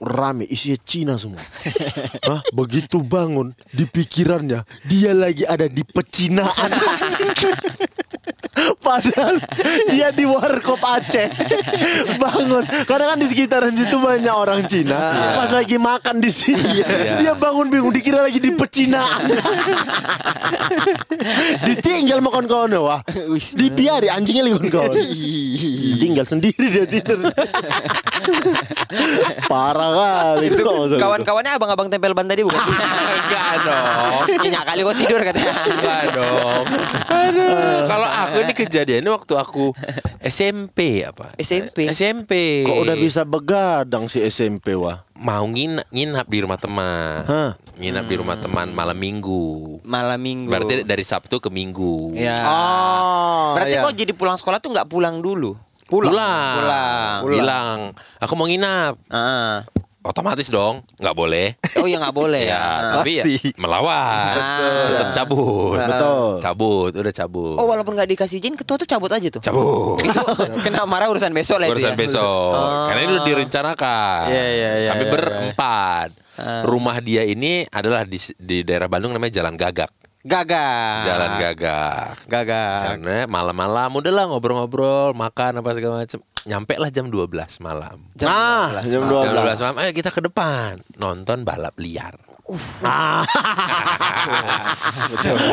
[0.00, 1.44] rame isinya Cina semua
[2.32, 6.72] Hah, begitu bangun di pikirannya dia lagi ada di pecinaan
[8.78, 9.40] Padahal
[9.90, 11.28] dia di warkop Aceh
[12.16, 15.34] bangun karena kan di sekitaran situ banyak orang Cina.
[15.36, 16.80] Pas lagi makan di sini,
[17.18, 19.26] dia bangun bingung dikira lagi di pecinaan.
[21.66, 23.00] Ditinggal makan kawan wah.
[23.56, 24.94] Dibiari anjingnya lagi kawan.
[25.98, 27.18] Tinggal sendiri dia tidur.
[29.50, 30.62] Parah kali itu
[30.96, 32.56] Kawan-kawannya abang-abang tempel ban tadi bukan?
[33.24, 34.20] Enggak dong.
[34.44, 35.52] Nyenyak kali kok tidur katanya.
[35.68, 36.64] Enggak dong.
[37.10, 37.84] Aduh.
[37.88, 39.74] Kalau aku ini kejadiannya waktu aku
[40.34, 41.34] SMP apa?
[41.36, 41.90] SMP.
[41.90, 42.62] SMP.
[42.64, 45.04] Kok udah bisa begadang si SMP wah?
[45.14, 47.22] mau nginap, nginap di rumah teman.
[47.24, 47.50] Hah?
[47.78, 49.80] Nginap di rumah teman malam minggu.
[49.86, 50.50] Malam minggu.
[50.50, 52.12] Berarti dari Sabtu ke Minggu.
[52.18, 52.44] Ya.
[52.44, 53.82] Oh, Berarti iya.
[53.86, 55.54] kok jadi pulang sekolah tuh nggak pulang dulu?
[55.88, 56.12] Pulang.
[56.60, 57.18] Pulang.
[57.28, 57.78] Bilang,
[58.18, 58.98] aku mau nginap.
[59.08, 59.62] Ah.
[60.04, 61.56] Otomatis dong, nggak boleh.
[61.80, 62.64] Oh ya nggak boleh Ya, ya.
[63.00, 63.56] tapi ya pasti.
[63.56, 64.36] melawan.
[64.36, 64.60] Ah.
[64.92, 65.80] Tetap cabut.
[65.80, 66.28] Betul.
[66.44, 67.56] Cabut, udah cabut.
[67.56, 69.40] Oh walaupun nggak dikasih izin, ketua tuh cabut aja tuh.
[69.40, 70.04] Cabut.
[70.60, 71.98] Kena marah urusan besok lah itu Urusan ya.
[71.98, 72.52] besok.
[72.84, 74.22] Karena itu udah direncanakan.
[74.28, 76.08] Iya, iya, iya, Kami iya, berempat.
[76.68, 79.88] Rumah dia ini adalah di, di daerah Bandung namanya Jalan Gagak.
[80.20, 81.04] Gagak.
[81.04, 82.28] Jalan Gagak.
[82.28, 82.76] Gagak.
[82.80, 86.20] Karena malam-malam udahlah ngobrol-ngobrol, makan apa segala macam.
[86.44, 87.32] Nyampe lah jam 12
[87.64, 88.04] malam.
[88.12, 88.92] Jam Nah, 12.
[88.92, 89.56] jam Jam 12.
[89.56, 92.20] 12 malam, ayo kita ke depan nonton balap liar.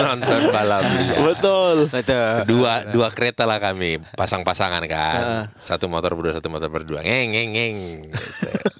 [0.03, 1.19] nonton balap liar.
[1.23, 1.87] Betul.
[1.87, 2.43] Betul.
[2.43, 5.47] Dua dua kereta lah kami pasang-pasangan kan.
[5.55, 6.99] Satu motor berdua, satu motor berdua.
[6.99, 7.77] Ngeng ngeng ngeng.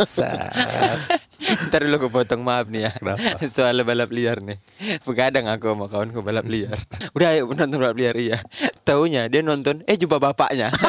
[1.68, 3.42] Ntar dulu gue potong maaf nih ya Kenapa?
[3.50, 4.62] Soal balap liar nih
[5.06, 6.78] Begadang aku sama kawanku balap liar
[7.18, 8.38] Udah ayo nonton balap liar iya
[8.82, 10.74] Taunya dia nonton Eh jumpa bapaknya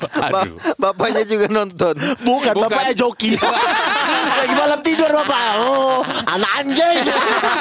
[0.00, 0.56] Ba- Aduh.
[0.76, 1.92] bapaknya juga nonton.
[2.24, 3.36] Bukan, bapaknya joki.
[4.40, 5.60] Lagi malam tidur bapak.
[5.60, 7.04] Oh, anak anjing.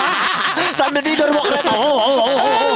[0.80, 1.72] Sambil tidur mau kereta.
[1.76, 2.76] Oh, oh, oh, oh.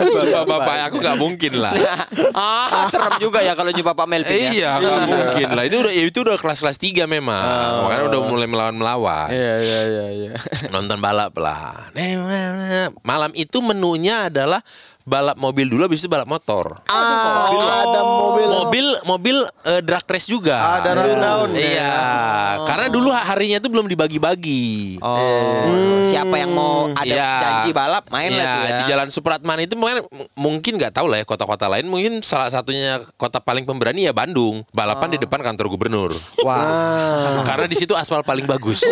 [0.00, 1.72] Bapak-bapak aku nggak mungkin lah.
[2.30, 5.64] Ah serem juga ya kalau jumpa Pak Melvin ya Iya, nggak mungkin lah.
[5.66, 7.42] Itu udah itu udah kelas-kelas 3 memang.
[7.84, 9.28] Makanya udah mulai melawan-melawan.
[9.28, 10.30] Iya iya iya iya
[10.72, 11.90] Nonton balap lah.
[11.92, 12.88] Nah, nah, nah.
[13.02, 14.62] Malam itu menunya adalah
[15.10, 16.78] balap mobil dulu habis itu balap motor.
[16.86, 17.50] Ah,
[17.82, 18.46] ada mobil.
[18.46, 20.78] Mobil mobil eh, drag race juga.
[20.78, 21.66] Ada rundown ya.
[21.66, 21.94] Iya,
[22.62, 25.02] karena dulu harinya itu belum dibagi-bagi.
[25.02, 27.30] Oh Siapa yang mau ada Iya.
[27.42, 30.06] janji balap Main lah Iya, tuh ya di Jalan Supratman itu mungkin
[30.38, 34.62] mungkin nggak tahu lah ya kota-kota lain mungkin salah satunya kota paling pemberani ya Bandung.
[34.70, 36.14] Balapan di depan kantor gubernur.
[36.46, 38.86] Wah Karena di situ aspal paling bagus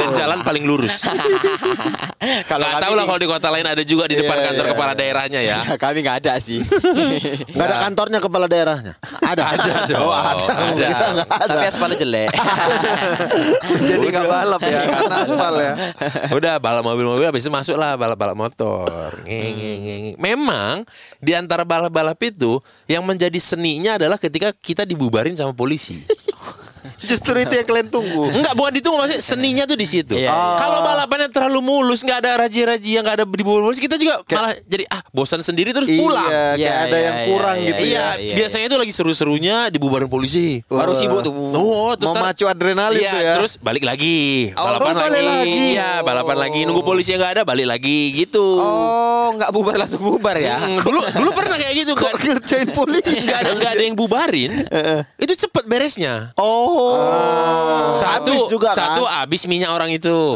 [0.00, 1.04] dan jalan paling lurus.
[2.50, 4.72] Kalau Nggak tahu lah kalau di kota lain ada juga di depan Iya, kantor iya,
[4.72, 4.98] kepala iya.
[5.34, 5.76] Daerahnya ya.
[5.76, 6.60] Kami nggak ada sih
[7.54, 8.94] Nggak ada kantornya kepala daerahnya.
[9.20, 9.42] Ada.
[9.54, 10.04] Ada dong.
[10.04, 10.44] Oh, ada.
[10.46, 10.86] Ada.
[10.86, 11.46] Kita nggak ada.
[11.50, 12.30] Tapi aspalnya jelek
[13.88, 15.72] Jadi nggak balap ya karena aspal ya.
[16.34, 19.10] Udah balap mobil-mobil habis itu masuk lah balap-balap motor.
[19.26, 20.18] Ngeng.
[20.20, 20.84] Memang
[21.18, 26.04] di antara balap-balap itu yang menjadi seninya adalah ketika kita dibubarin sama polisi.
[27.04, 28.22] Justru itu yang kalian tunggu.
[28.30, 30.14] Enggak bukan ditunggu maksudnya seninya tuh di situ.
[30.14, 30.56] Iya, iya.
[30.56, 34.84] Kalau balapannya terlalu mulus, nggak ada raji-raji yang nggak ada polisi, kita juga malah jadi
[34.88, 36.26] ah bosan sendiri terus pulang.
[36.26, 38.08] Iya, kayak Iya, ada iya, yang iya, kurang iya, gitu Iya, ya.
[38.16, 40.64] iya, biasanya itu lagi seru-serunya dibubarin polisi.
[40.64, 43.34] Baru sibuk tuh Oh, terus macu adrenalin iya, tuh ya.
[43.36, 45.28] terus balik lagi, Oh, balapan balik lagi.
[45.28, 45.62] lagi.
[45.74, 46.60] Iya, balapan lagi.
[46.64, 48.44] Nunggu polisi yang nggak ada, balik lagi gitu.
[48.56, 52.12] Oh nggak bubar langsung bubar ya Hmm, dulu dulu pernah kayak gitu kan.
[52.14, 53.16] ngerjain polisi.
[53.20, 54.52] Nggak ada ada yang bubarin.
[55.16, 56.30] itu cepet beresnya.
[56.36, 56.93] Oh.
[57.94, 58.76] Satu Habis juga kan?
[58.76, 60.34] satu habis minyak orang itu.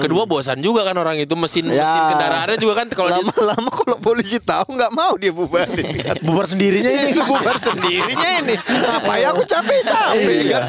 [0.00, 1.80] Kedua bosan juga kan orang itu mesin Ya.
[1.80, 5.86] mesin kendaraannya juga kan kalau Lama-lama kalau polisi tahu nggak mau dia bubarin.
[6.26, 7.14] Bubar sendirinya ini.
[7.16, 8.54] bubar sendirinya ini.
[8.82, 10.58] Apa ya aku capek-capek Iya.
[10.58, 10.62] kan.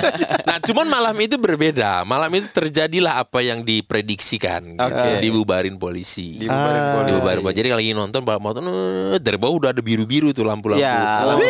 [0.44, 2.04] Nah, cuman malam itu berbeda.
[2.04, 4.78] Malam itu terjadilah apa yang diprediksikan.
[4.78, 5.10] Oke.
[5.20, 6.38] Dibubarin polisi.
[6.38, 7.10] Dibubarin polisi.
[7.10, 7.58] Dibubarin polisi.
[7.58, 10.80] Jadi kalau lagi nonton balap motor, eh, dari bawah udah ada biru-biru tuh lampu-lampu.
[10.80, 11.28] Iya, Oh.
[11.34, 11.46] lampu.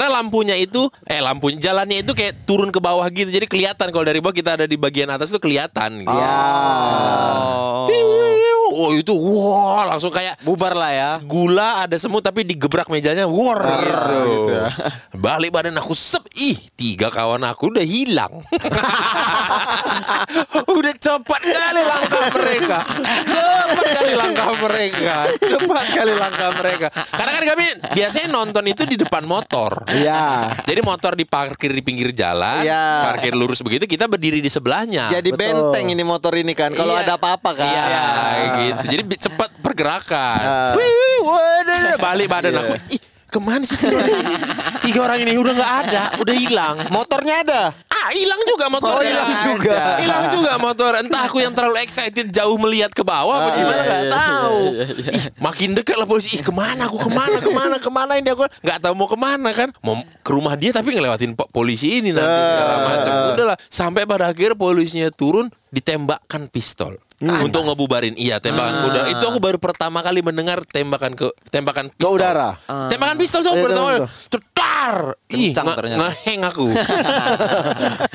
[0.00, 3.28] Karena lampunya itu, eh lampunya jalannya itu kayak turun ke bawah gitu.
[3.28, 6.08] Jadi kelihatan kalau dari bawah kita ada di bagian atas tuh kelihatan.
[6.08, 6.08] Gitu.
[6.08, 7.84] Oh.
[7.84, 8.29] Oh
[8.94, 11.10] itu wah langsung kayak Bubar lah ya.
[11.22, 14.20] Gula ada semut tapi digebrak mejanya war gitu.
[14.30, 14.68] gitu ya.
[15.14, 18.40] Balik badan aku sep ih tiga kawan aku udah hilang.
[20.80, 22.78] udah cepat kali langkah mereka.
[23.26, 25.16] Cepat kali langkah mereka.
[25.38, 26.88] Cepat kali langkah mereka.
[26.90, 27.64] Karena kan kami
[27.94, 29.84] biasanya nonton itu di depan motor.
[29.90, 30.54] Iya.
[30.64, 33.12] Jadi motor diparkir di pinggir jalan, Iya.
[33.12, 35.10] parkir lurus begitu, kita berdiri di sebelahnya.
[35.10, 35.70] Jadi Betul.
[35.70, 36.70] benteng ini motor ini kan.
[36.72, 37.04] Kalau Iya.
[37.06, 37.66] ada apa-apa kan.
[37.66, 37.94] Iya,
[38.64, 38.69] gitu.
[38.78, 40.40] Jadi bi- cepat pergerakan.
[40.40, 40.72] Ah.
[40.74, 42.74] Wih, wih, balik badan aku.
[42.90, 44.18] Ih, ke mana sih tiga orang?
[44.80, 46.76] Tiga orang ini udah nggak ada, udah hilang.
[46.90, 47.62] Motornya ada.
[48.10, 48.98] hilang juga motornya.
[48.98, 49.78] Oh, hilang juga.
[50.02, 50.98] Hilang juga motor.
[50.98, 54.58] Entah aku yang terlalu excited jauh melihat ke bawah apa gimana nggak tahu.
[55.14, 56.34] Ih, makin dekat lah polisi.
[56.34, 59.06] Ih, ke mana aku ke mana ke mana ke mana ini aku nggak tahu mau
[59.06, 59.68] ke mana kan.
[59.78, 63.12] Mau ke rumah dia tapi ngelewatin po- polisi ini nanti segala macam.
[63.30, 66.98] Udahlah sampai pada akhir polisinya turun ditembakkan pistol.
[67.20, 69.00] Untuk ngebubarin iya tembakan kuda.
[69.12, 72.16] Itu aku baru pertama kali mendengar tembakan ke tembakan pistol.
[72.16, 72.56] udara?
[72.88, 74.92] tembakan pistol tuh Eh, pertama Cetar!
[75.28, 76.00] Kencang ternyata.
[76.08, 76.64] ngeheng aku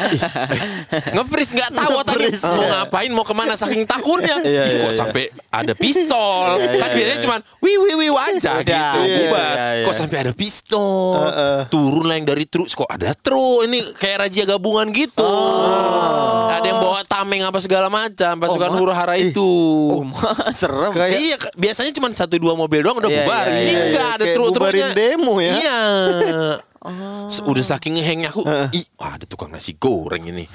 [1.11, 2.29] Nge-freeze nggak tahu otaknya.
[2.47, 4.37] Mau ngapain Mau ke mana Saking takutnya?
[4.45, 6.57] Ih, Kok sampai ada pistol?
[6.57, 9.55] Kan biasanya cuma Wih wih wih aja gitu Iya, bubar.
[9.55, 9.85] iya, iya.
[9.85, 11.17] Kok sampai ada pistol?
[11.67, 13.65] Turun lah yang dari truk Kok ada truk?
[13.65, 15.25] Ini kayak razia gabungan gitu.
[16.47, 19.51] Ada yang bawa tameng apa segala macam Pasukan huru hara itu.
[19.91, 20.03] Oh,
[20.51, 20.91] serem.
[20.91, 23.45] Kayak- Iya, biasanya cuma satu dua mobil doang udah Iya, bubar.
[23.47, 24.87] iya, Ini iya, enggak ada truk-truknya.
[24.91, 25.53] demo ya.
[25.55, 25.79] Iya.
[27.29, 30.45] Se- Udah saking ngehengnya aku, ih, wah ada tukang nasi goreng ini.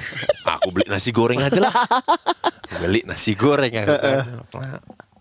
[0.47, 1.75] Aku beli nasi goreng aja lah.
[2.81, 3.85] beli nasi goreng ya.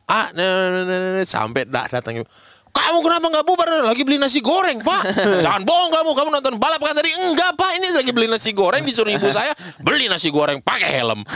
[0.09, 2.21] ah, nah, nah, nah, nah, nah, sampai dah datang.
[2.69, 3.67] Kamu kenapa nggak bubar?
[3.81, 5.01] Lagi beli nasi goreng, Pak.
[5.45, 6.09] Jangan bohong kamu.
[6.13, 7.09] Kamu nonton balap kan tadi?
[7.17, 7.81] Enggak, Pak.
[7.81, 11.25] Ini lagi beli nasi goreng disuruh ibu saya beli nasi goreng pakai helm.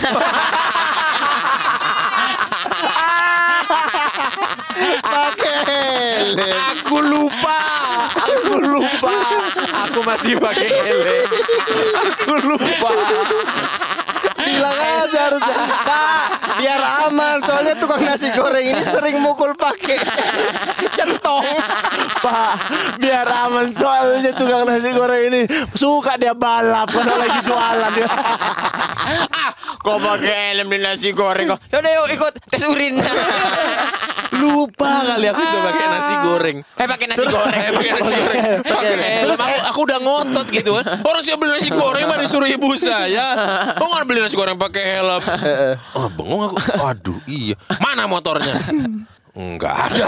[5.03, 6.37] Pakai helm.
[6.73, 7.59] Aku lupa.
[8.13, 9.17] Aku lupa.
[10.03, 11.07] Masih pakai helm.
[12.03, 12.91] Aku lupa.
[14.43, 15.55] Bilang aja harusnya
[15.87, 16.23] Pak
[16.59, 20.03] biar aman Soalnya tukang nasi goreng ini sering mukul pakai
[20.91, 21.47] Centong
[22.19, 22.53] Pak,
[22.99, 25.41] biar aman soalnya tukang nasi goreng ini
[25.75, 28.07] suka dia balap karena lagi jualan dia.
[28.07, 31.59] ah, kok pakai helm di nasi goreng kok.
[31.71, 32.99] Yaudah yuk ikut tes urin.
[34.33, 36.57] Lupa kali aku tuh pakai nasi goreng.
[36.63, 37.61] eh pakai nasi goreng.
[37.61, 38.43] Eh, pakai nasi goreng.
[38.65, 39.37] Pakai helm.
[39.37, 40.85] Aku, aku udah ngotot gitu kan.
[41.05, 43.27] Orang siapa beli nasi goreng mah disuruh ibu saya.
[43.77, 45.21] Oh nggak beli nasi goreng pakai helm.
[45.93, 46.57] Oh bengong aku.
[46.81, 47.55] Aduh iya.
[47.77, 48.57] Mana motornya?
[49.33, 50.05] Enggak ada.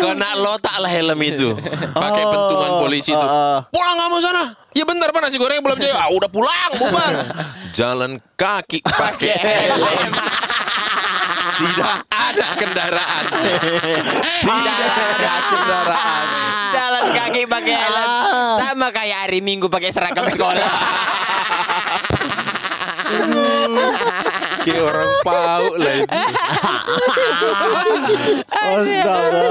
[0.00, 1.54] Kena lotak lah helm itu.
[1.92, 3.26] Pakai pentungan polisi itu.
[3.70, 4.44] Pulang kamu sana.
[4.70, 5.90] Ya bentar pak nasi goreng belum jadi?
[5.98, 7.26] Ah, Udah pulang bubar
[7.74, 10.12] Jalan kaki pakai helm.
[11.60, 13.24] Tidak ada kendaraan.
[14.40, 16.24] Tidak ada kendaraan.
[16.70, 18.08] Jalan kaki pakai helm.
[18.62, 20.70] Sama kayak hari Minggu pakai seragam sekolah.
[24.60, 26.18] Kayak orang pau lah itu
[28.50, 29.48] Astaga.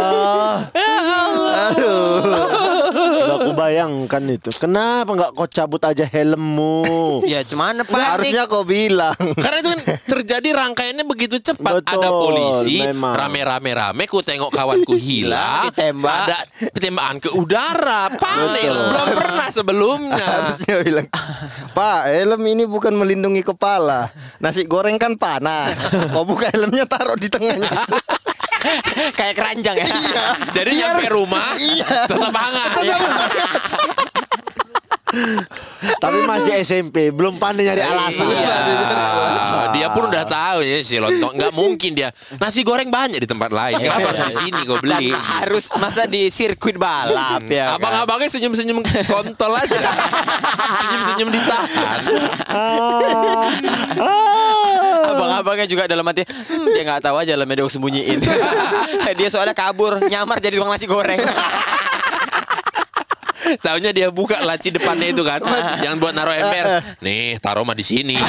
[1.69, 2.78] Aduh.
[3.49, 4.53] Aku bayangkan itu.
[4.61, 6.85] Kenapa nggak kau cabut aja helmmu?
[7.33, 7.97] ya cuman Pak.
[7.97, 13.17] Harusnya kau bilang Karena itu kan terjadi rangkaiannya begitu cepat Betul, Ada polisi memang.
[13.17, 16.29] Rame-rame-rame Ku tengok kawanku hilang Ditembak.
[16.29, 16.37] Ada
[16.77, 18.69] tembakan ke udara Panik.
[18.69, 21.09] Belum pernah sebelumnya Harusnya bilang
[21.73, 27.33] Pak helm ini bukan melindungi kepala Nasi goreng kan panas Kau buka helmnya taruh di
[27.33, 27.97] tengahnya itu
[29.15, 29.87] kayak keranjang ya.
[30.51, 31.55] Jadi nyampe rumah
[32.07, 32.69] Tetap hangat
[35.97, 38.29] Tapi masih SMP, belum pandai nyari alasan.
[38.29, 38.57] Iya.
[39.73, 43.49] Dia pun udah tahu ya si lontong nggak mungkin dia nasi goreng banyak di tempat
[43.49, 43.77] lain.
[43.77, 45.09] Kenapa harus di sini Dan beli?
[45.13, 47.73] harus masa di sirkuit balap ya.
[47.73, 47.81] kan?
[47.81, 49.81] Abang-abangnya senyum-senyum kontol aja.
[50.85, 51.99] Senyum-senyum ditahan.
[55.09, 58.19] Abang-abangnya juga dalam hati hmm, Dia gak tahu aja lah dia sembunyiin
[59.19, 61.17] Dia soalnya kabur Nyamar jadi tukang nasi goreng
[63.63, 65.39] Taunya dia buka laci depannya itu kan,
[65.79, 66.83] yang buat naruh ember.
[66.99, 68.15] Nih, taruh mah di sini.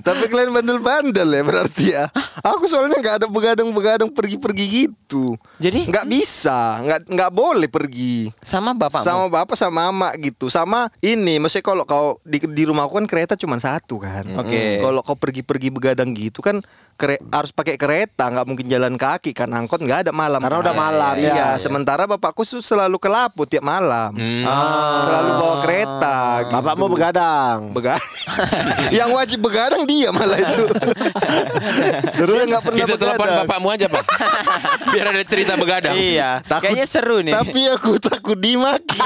[0.00, 2.04] Tapi kalian bandel-bandel ya berarti ya.
[2.42, 5.36] Aku soalnya nggak ada begadang-begadang pergi-pergi gitu.
[5.60, 5.86] Jadi?
[5.86, 6.80] nggak bisa.
[6.82, 8.32] Nggak nggak boleh pergi.
[8.40, 10.48] Sama bapak sama bapak sama mama gitu.
[10.48, 14.24] Sama ini maksudnya kalau kau di, di rumahku kan kereta cuma satu kan.
[14.40, 14.80] Oke.
[14.80, 16.64] kalau kau pergi-pergi begadang gitu kan
[16.96, 18.28] kere- harus pakai kereta.
[18.28, 19.52] Nggak mungkin jalan kaki kan.
[19.52, 20.40] Angkot nggak ada malam.
[20.40, 20.64] Karena kan.
[20.64, 21.48] udah malam, iya ya.
[21.60, 24.16] sementara bapakku tuh selalu ke Lapu tiap malam.
[24.16, 24.44] Hmm.
[25.02, 26.52] selalu bawa kereta gitu.
[26.56, 27.58] Bapak mau begadang.
[27.70, 28.00] begadang
[28.98, 30.64] yang wajib begadang dia malah itu.
[32.18, 34.04] Terus nggak pernah Kita telepon bapakmu aja, Pak.
[34.92, 35.94] Biar ada cerita begadang.
[35.96, 37.34] Iya Kayaknya seru nih.
[37.34, 39.00] Tapi aku takut dimaki.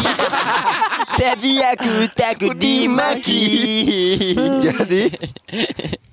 [1.20, 3.44] Tapi aku takut dimaki.
[4.62, 5.02] Jadi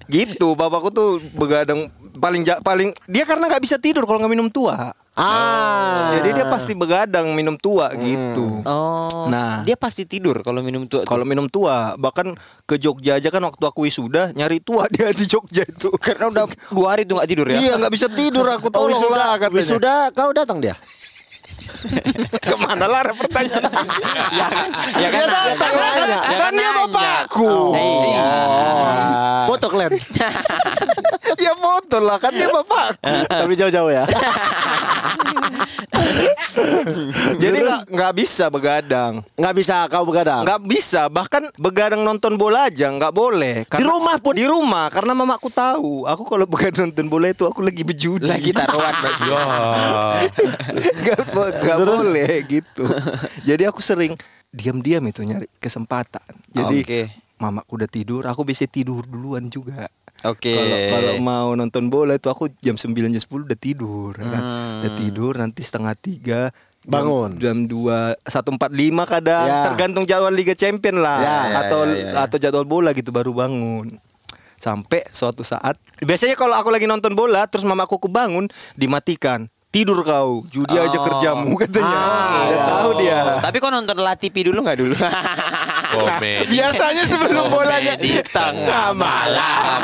[0.08, 0.54] gitu.
[0.54, 4.94] Bapakku tuh begadang paling paling dia karena nggak bisa tidur kalau nggak minum tua.
[5.14, 6.10] Ah.
[6.12, 8.62] Jadi dia pasti begadang minum tua gitu.
[8.64, 9.62] Oh, Nah.
[9.62, 11.02] dia pasti tidur kalau minum tuh.
[11.04, 15.24] Kalau minum tua, bahkan ke Jogja aja kan waktu aku wisuda nyari tua dia di
[15.24, 15.94] Jogja itu.
[15.96, 17.58] karena udah dua hari tuh nggak tidur ya.
[17.58, 19.58] Iya nggak bisa tidur aku Oh, tolong wisuda, lah katanya.
[19.60, 20.74] wisuda kau datang dia?
[22.44, 23.64] Ke mana lah pertanyaan?
[24.40, 25.20] ya kan, ya kan.
[25.20, 27.54] Dia datang lah kan, Ya kan kan dia bapakku.
[27.76, 28.32] Iya.
[29.50, 29.92] Foto kalian.
[31.44, 33.14] Ya foto lah kan dia bapakku.
[33.28, 34.04] Tapi jauh-jauh ya.
[37.42, 39.26] Jadi nggak nggak bisa begadang.
[39.36, 40.44] Nggak bisa kau begadang.
[40.46, 43.66] Nggak bisa, bahkan begadang nonton bola aja nggak boleh.
[43.68, 44.34] Di rumah pun.
[44.38, 46.06] Di rumah, karena mamaku tahu.
[46.10, 48.30] Aku kalau begadang nonton bola itu aku lagi berjudi.
[48.30, 49.30] Lagi taruhan berarti.
[51.04, 51.20] Gak,
[51.64, 52.84] gak boleh gitu.
[53.44, 54.16] Jadi aku sering
[54.54, 56.30] diam-diam itu nyari kesempatan.
[56.54, 57.02] Jadi Oke.
[57.42, 59.90] mamaku udah tidur, aku bisa tidur duluan juga.
[60.26, 60.54] Oke.
[60.54, 64.40] Kalau kalau mau nonton bola itu aku jam 9 jam 10 udah tidur kan.
[64.40, 64.80] Hmm.
[64.80, 66.42] Udah tidur nanti setengah tiga
[66.80, 67.32] jam- Bangun.
[67.36, 68.60] jam 2 1.45
[69.06, 69.60] kadang Ya.
[69.66, 72.22] tergantung jadwal Liga Champion lah Ya, ya, atau ya, ya, ya.
[72.22, 74.00] atau jadwal bola gitu baru bangun.
[74.56, 79.52] Sampai suatu saat biasanya kalau aku lagi nonton bola terus mamaku kebangun dimatikan.
[79.74, 81.02] Tidur kau, judi aja Oh.
[81.04, 81.98] kerjamu katanya.
[81.98, 82.06] Ah,
[82.46, 82.64] Udah ya.
[82.70, 83.20] tahu dia.
[83.42, 84.94] Tapi kok nonton La TV dulu nggak dulu?
[85.94, 86.46] Komedi.
[86.52, 89.80] Biasanya sebelum bolanya Komedi tengah malam.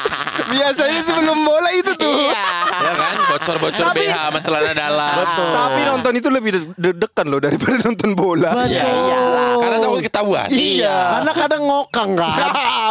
[0.54, 2.08] Biasanya sebelum bola itu tuh.
[2.10, 2.44] Iya.
[2.74, 5.14] Ya kan, bocor-bocor Tapi- BH sama celana dalam.
[5.50, 8.64] Tapi nonton itu lebih de- deg-degan loh daripada nonton bola.
[8.66, 9.56] Ya iyalah.
[9.56, 10.48] Karena takut ketahuan.
[10.48, 10.96] Iya.
[11.14, 12.32] Karena kadang ngokang kan.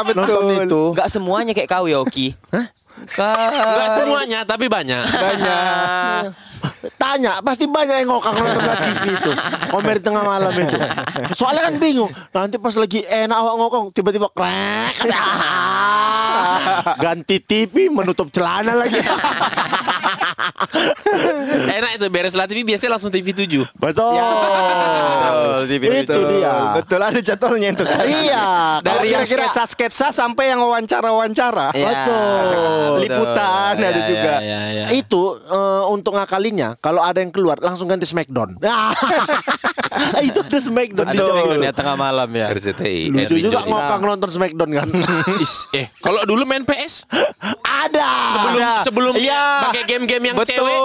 [0.03, 0.21] Betul.
[0.23, 0.81] Nonton itu.
[0.93, 2.33] Enggak semuanya kayak kau ya Oki.
[2.49, 2.65] Hah?
[3.01, 5.03] Enggak semuanya, tapi banyak.
[5.03, 6.21] Banyak.
[6.95, 9.31] Tanya, pasti banyak yang ngokang nonton di TV itu.
[9.71, 10.77] Komedi tengah malam itu.
[11.35, 12.11] Soalnya kan bingung.
[12.31, 14.95] Nanti pas lagi enak awak ngokong, tiba-tiba krek.
[16.99, 18.97] Ganti TV, menutup celana lagi.
[21.73, 23.45] Enak itu beres lah TV biasanya langsung TV 7.
[23.73, 24.13] Betul.
[25.93, 26.53] itu dia.
[26.75, 28.03] Betul ada jadwalnya itu kan.
[28.03, 28.45] Iya.
[28.81, 31.71] Dari yang kira-kira- sketsa-sketsa sampai yang wawancara-wawancara.
[31.73, 31.87] Iya.
[31.87, 32.91] Betul.
[33.03, 34.33] Liputan ada Iya, juga.
[34.39, 34.95] iya, iya, iya.
[34.95, 38.57] Itu eh, untuk ngakalinya kalau ada yang keluar langsung ganti Smackdown.
[40.27, 41.29] itu ada Smackdown di Betul.
[41.31, 41.59] Smackdown.
[41.61, 42.47] ya tengah malam ya.
[42.49, 43.01] RCTI.
[43.09, 44.87] Lucu juga ngokang nonton Smackdown kan.
[45.43, 47.05] Is, eh, kalau dulu main PS
[47.61, 48.09] ada.
[48.29, 48.71] sebelum Ada.
[48.81, 49.43] sebelum Iya.
[49.63, 50.49] pakai game-game yang Betul.
[50.55, 50.79] cewek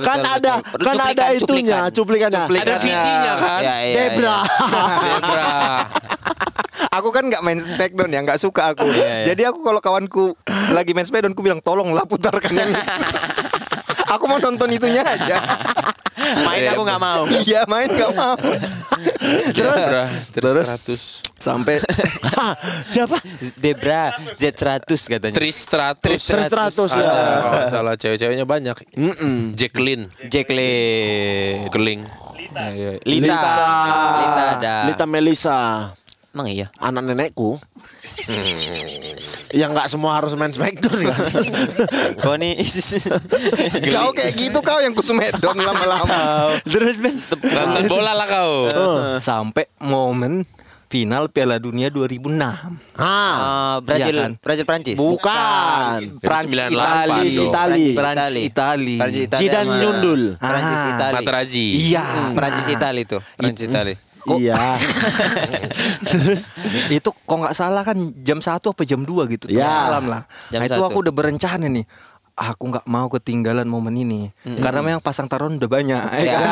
[0.00, 0.84] kan Betul, ada betul.
[0.84, 2.40] kan ada Cuplikan, itunya cuplikannya.
[2.42, 2.64] Cuplikan.
[2.64, 3.60] ada VT-nya kan.
[3.60, 4.36] Iya, iya, Debra.
[5.04, 5.50] Debra.
[6.90, 8.88] Aku kan nggak main Smackdown ya, nggak suka aku.
[8.88, 9.24] Iya, iya.
[9.30, 10.34] Jadi aku kalau kawanku
[10.70, 12.70] lagi main Smackdown, aku bilang tolonglah putarkan yang.
[14.10, 15.38] Aku mau nonton itunya aja.
[16.46, 17.24] Main aku nggak mau.
[17.30, 18.36] Iya main nggak mau.
[19.56, 19.82] Terus
[20.34, 20.68] Terus?
[20.84, 21.04] terus
[21.40, 21.80] Sampai
[22.92, 23.16] Siapa?
[23.56, 25.32] Debra Z100 katanya.
[25.32, 26.20] Tristratus.
[26.28, 27.00] Tristratus, ya.
[27.08, 28.76] Kalau nggak salah cewek-ceweknya banyak.
[29.56, 31.72] Jacqueline, Jacqueline.
[31.72, 32.00] Keling.
[32.36, 32.66] Lita.
[33.08, 33.40] Lita.
[34.20, 34.76] Lita ada.
[34.92, 35.60] Lita Melisa.
[36.36, 36.68] Emang iya.
[36.76, 37.56] Anak nenekku.
[39.50, 41.18] yang nggak semua harus main Smackdown kan.
[42.22, 42.54] Kau nih
[43.94, 46.54] kau kayak gitu kau yang ku Smackdown lama-lama.
[46.62, 47.14] Terus Ben.
[47.42, 48.52] Nonton bola lah kau.
[49.18, 50.46] Sampai momen
[50.86, 52.34] final Piala Dunia 2006.
[52.34, 52.66] Ah,
[52.98, 54.32] Ah, Brazil, Iya kan?
[54.36, 54.96] Brazil Prancis.
[54.98, 55.98] bukan.
[56.18, 57.30] Prancis 98 Itali.
[57.30, 57.84] Itali.
[57.94, 58.96] Prancis Itali.
[58.98, 59.46] Prancis Itali.
[59.46, 60.22] Sama- nyundul.
[60.36, 61.14] Prancis Ah, Itali.
[61.14, 61.66] Materazzi.
[61.86, 62.04] Iya.
[62.34, 63.18] Prancis Itali itu.
[63.38, 63.94] Prancis Itali.
[64.30, 64.76] Iya.
[66.10, 66.48] Terus
[66.88, 69.64] itu kok nggak salah kan jam 1 apa jam 2 gitu Ya.
[69.64, 70.22] tengah malam lah.
[70.48, 70.86] Jam nah itu satu.
[70.86, 71.86] aku udah berencana nih.
[72.32, 74.32] Aku nggak mau ketinggalan momen ini
[74.64, 76.04] karena memang pasang taruhan udah banyak.
[76.14, 76.24] Ya.
[76.24, 76.48] ya kan?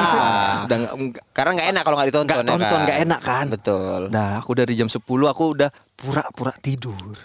[0.68, 0.92] udah nggak
[1.32, 2.28] Karena nggak enak kalau nggak ditonton.
[2.28, 2.84] nggak ya tonton kan?
[2.84, 3.46] nggak enak kan.
[3.48, 4.00] Betul.
[4.12, 7.16] Nah aku dari jam 10 aku udah pura-pura tidur.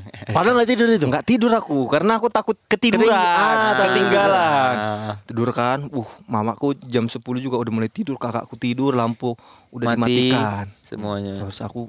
[0.36, 1.06] Padahal nggak tidur itu.
[1.08, 4.74] Nggak tidur aku karena aku takut ketiduran, Keting- ah, ketinggalan.
[4.76, 5.14] Ah.
[5.24, 9.36] Tidur kan, uh mamaku jam 10 juga udah mulai tidur, kakakku tidur, lampu
[9.70, 10.66] udah Mati dimatikan.
[10.82, 11.40] semuanya.
[11.40, 11.88] Terus aku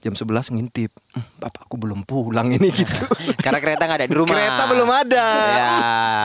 [0.00, 3.04] jam 11 ngintip, "Hmm, bapakku belum pulang ini gitu.
[3.44, 4.32] Karena kereta nggak ada di rumah.
[4.32, 5.26] Kereta belum ada.
[5.52, 5.72] Ya.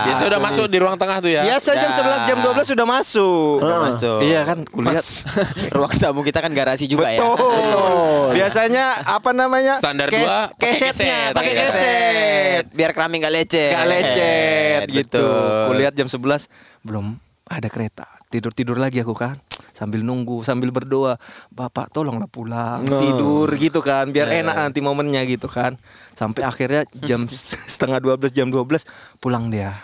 [0.07, 1.43] Biasa udah masuk di ruang tengah tuh ya.
[1.43, 1.99] Biasa jam Ya.
[1.99, 3.59] 11 jam 12 sudah masuk.
[3.59, 4.19] Udah masuk.
[4.23, 5.03] Iya kan, kulihat.
[5.75, 7.19] Ruang tamu kita kan garasi juga ya.
[7.19, 8.31] Betul.
[8.33, 9.75] Biasanya apa namanya?
[9.75, 12.63] Standar Kes- dua, kesetnya, keset, pakai pakai keset.
[12.71, 13.71] Biar keramik nggak lecet.
[13.71, 15.19] Gak lecet gitu.
[15.19, 15.67] Betul.
[15.67, 16.47] Kulihat jam 11
[16.81, 18.07] belum ada kereta.
[18.27, 19.35] Tidur-tidur lagi aku kan.
[19.75, 21.19] Sambil nunggu, sambil berdoa,
[21.51, 25.75] "Bapak tolonglah pulang, tidur gitu kan, biar enak nanti momennya gitu kan."
[26.15, 27.27] Sampai akhirnya jam
[27.75, 28.87] setengah 12 jam 12
[29.19, 29.75] pulang dia.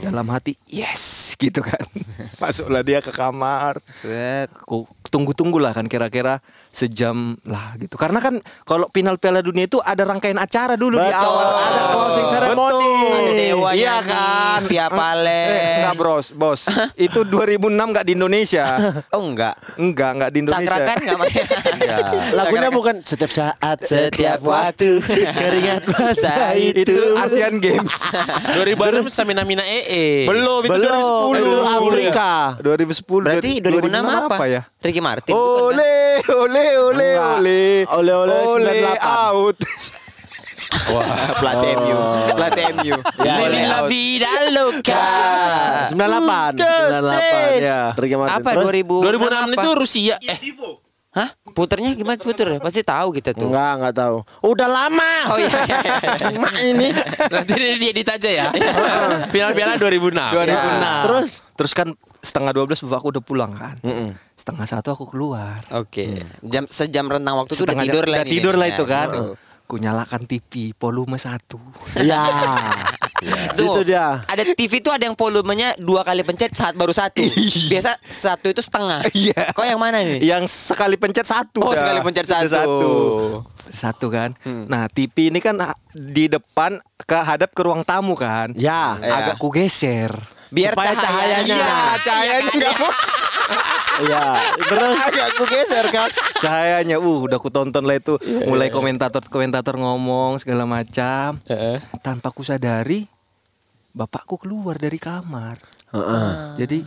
[0.00, 1.80] Dalam hati, yes gitu kan.
[2.42, 3.82] Masuklah dia ke kamar.
[3.90, 4.50] Set.
[4.54, 6.42] Aku tertunggu-tunggu lah kan kira-kira
[6.74, 7.94] sejam lah gitu.
[7.94, 11.22] Karena kan kalau final Piala Dunia itu ada rangkaian acara dulu di Betul.
[11.22, 11.48] awal.
[11.54, 12.90] Ada closing ceremony.
[12.90, 13.14] Betul.
[13.14, 14.60] Ada dewa Iya kan.
[14.66, 15.48] Via Palen.
[15.54, 16.60] Eh, enggak bros, bos.
[17.06, 18.66] itu 2006 enggak di Indonesia.
[19.14, 19.54] Oh enggak.
[19.78, 20.74] Enggak, enggak di Indonesia.
[20.74, 21.44] Cakrakan enggak main.
[21.78, 21.96] Iya.
[22.34, 26.82] Lagunya bukan setiap saat, Setiap waktu keringat basah itu.
[26.82, 27.94] itu Asian Games.
[28.58, 30.28] 2006 Samina Mina EE.
[30.28, 31.40] Belum, itu Belum, 2010.
[31.40, 32.30] itu Afrika.
[32.60, 33.24] 2010.
[33.24, 34.44] Berarti 2006 apa?
[34.44, 34.62] ya?
[34.84, 35.32] Ricky Martin.
[35.32, 35.64] bukan kan?
[35.64, 35.96] Ole,
[36.28, 37.62] ole, ole, ole.
[37.88, 39.00] Ole, ole, ole 98.
[39.00, 39.56] out.
[40.92, 41.08] Wah,
[41.40, 41.98] pelatih MU.
[42.36, 42.96] Pelatih MU.
[43.24, 45.08] Living la vida loca.
[45.88, 46.60] 98.
[46.60, 47.80] 98 ya.
[47.96, 48.36] Ricky Martin.
[48.44, 48.64] Apa Terus?
[48.76, 50.14] 2006 2006 itu Rusia.
[50.20, 50.38] Eh,
[51.14, 51.30] Hah?
[51.46, 52.58] Puternya gimana puter?
[52.58, 53.46] Pasti tahu kita tuh.
[53.46, 54.16] Enggak, enggak tahu.
[54.42, 55.12] Udah lama.
[55.30, 55.50] Oh iya.
[55.62, 55.78] iya,
[56.26, 56.28] iya.
[56.34, 56.88] Mak ini.
[57.30, 58.46] nanti dia diedit aja ya.
[59.32, 60.10] Piala-piala 2006.
[60.10, 61.06] 2006.
[61.06, 61.30] Terus?
[61.54, 61.88] Terus kan
[62.18, 63.78] setengah 12 bapakku udah pulang kan.
[64.34, 65.62] Setengah satu aku keluar.
[65.70, 66.18] Oke.
[66.42, 69.08] Jam sejam rentang waktu itu udah tidur jam- lah udah tidur lah Ya, itu kan.
[69.08, 69.22] gitu.
[69.74, 71.58] Ku nyalakan TV volume satu.
[71.98, 72.30] Ya.
[73.58, 74.22] Tuh, Itu dia.
[74.22, 77.18] Ada TV tuh ada yang volumenya dua kali pencet saat baru satu.
[77.74, 79.02] Biasa satu itu setengah.
[79.10, 79.50] Iya.
[79.50, 80.22] Kok yang mana nih?
[80.22, 81.58] Yang sekali pencet satu.
[81.58, 81.82] Oh, dah.
[81.82, 82.92] sekali pencet Udah satu.
[83.66, 84.38] Satu kan.
[84.70, 85.58] Nah, TV ini kan
[85.90, 88.54] di depan ke hadap ke ruang tamu kan.
[88.54, 88.94] Ya.
[89.02, 89.26] Ya.
[89.26, 90.14] Agak ku geser.
[90.54, 91.50] Biar Supaya cahayanya.
[91.50, 91.58] cahayanya.
[91.58, 92.92] Iya, cahayanya enggak mau.
[93.94, 94.24] Iya.
[94.58, 96.10] Terus Agak ku geser kan.
[96.42, 98.18] Cahayanya uh udah ku tonton lah itu.
[98.50, 101.38] Mulai komentator-komentator ngomong segala macam.
[102.02, 103.06] Tanpa ku sadari
[103.94, 105.62] bapakku keluar dari kamar.
[106.58, 106.82] Jadi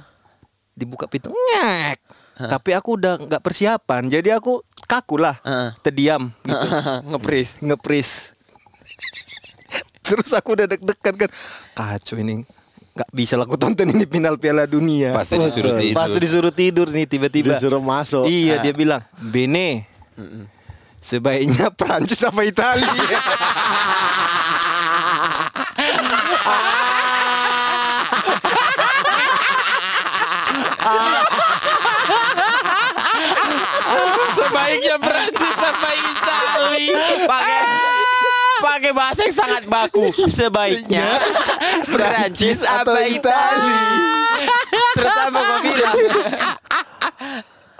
[0.75, 1.97] dibuka pintu ngek.
[2.37, 4.11] Tapi aku udah nggak persiapan.
[4.11, 5.39] Jadi aku kaku lah.
[5.41, 5.69] Heeh.
[5.81, 6.67] Terdiam gitu.
[7.15, 7.63] Ngepris.
[7.63, 8.35] Ngepris.
[10.05, 11.29] Terus aku udah deg-degan kan.
[11.75, 12.43] Kacau ini.
[12.97, 15.13] Gak bisa lah aku tonton ini final Piala Dunia.
[15.13, 15.93] Pasti disuruh tidur.
[15.93, 17.53] Pasti disuruh tidur nih tiba-tiba.
[17.53, 18.25] disuruh masuk.
[18.25, 19.85] Iya dia bilang Bene
[20.97, 22.89] Sebaiknya Prancis apa Italia
[34.37, 36.87] Sebaiknya Prancis sama Itali.
[37.25, 38.06] Pakai
[38.59, 40.05] pakai bahasa yang sangat baku.
[40.23, 41.07] Sebaiknya
[41.91, 43.79] Prancis apa Itali?
[44.93, 45.97] Terus apa kau bilang?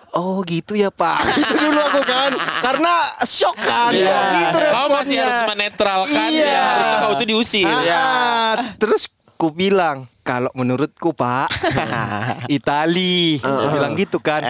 [0.10, 4.10] Oh gitu ya pak Itu dulu aku kan Karena shock kan Iya.
[4.10, 6.48] Oh, gitu Kau masih harus menetralkan Iya.
[6.48, 6.64] ya.
[6.74, 7.70] Harusnya kau itu diusir.
[7.70, 9.06] Ah, Terus
[9.38, 11.54] ku bilang Kalau menurutku pak
[12.50, 14.42] Itali Aku bilang gitu kan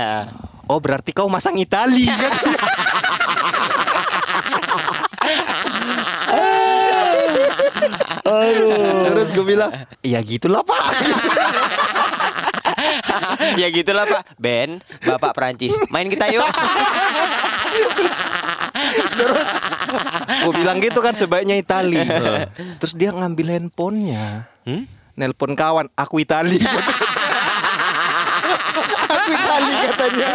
[0.67, 2.31] Oh berarti kau masang Itali kan
[9.07, 9.71] Terus gue bilang
[10.03, 10.83] Ya gitulah pak
[13.61, 14.37] ya gitulah Pak.
[14.37, 15.73] Ben, Bapak Prancis.
[15.89, 16.45] Main kita yuk.
[19.17, 19.49] Terus
[20.45, 21.97] Gue bilang gitu kan sebaiknya Itali
[22.77, 24.45] Terus dia ngambil handphonenya
[25.17, 26.61] Nelpon kawan Aku Itali
[29.27, 30.29] Aku Itali katanya.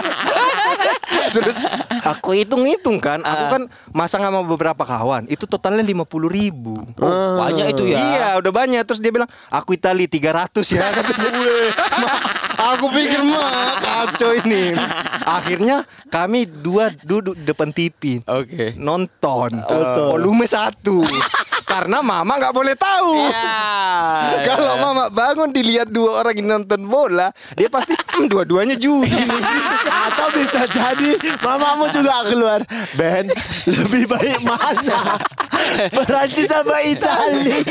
[1.34, 1.59] Terus
[2.05, 3.62] aku hitung-hitung kan Aku kan
[3.93, 6.76] masang sama beberapa kawan Itu totalnya 50 ribu.
[7.01, 7.97] Oh, banyak itu ya.
[7.97, 8.82] Iya udah banyak.
[8.84, 11.28] Terus dia bilang Aku Itali 300 ya Katanya.
[11.32, 11.70] "Weh,
[12.03, 12.09] Ma,
[12.63, 14.71] Aku pikir mah kacau ini
[15.23, 18.79] Akhirnya kami dua duduk depan TV Oke.
[18.79, 21.03] Nonton Volume satu
[21.67, 24.43] Karena mama nggak boleh tahu Ya.
[24.49, 29.11] Kalau mama bangun dilihat dua orang ini nonton bola Dia pasti "Hmm, dua-duanya judi
[30.07, 32.61] Atau bisa jadi mamamu juga keluar.
[32.95, 33.31] Ben,
[33.67, 35.17] lebih baik mana?
[35.93, 37.63] Perancis apa Itali?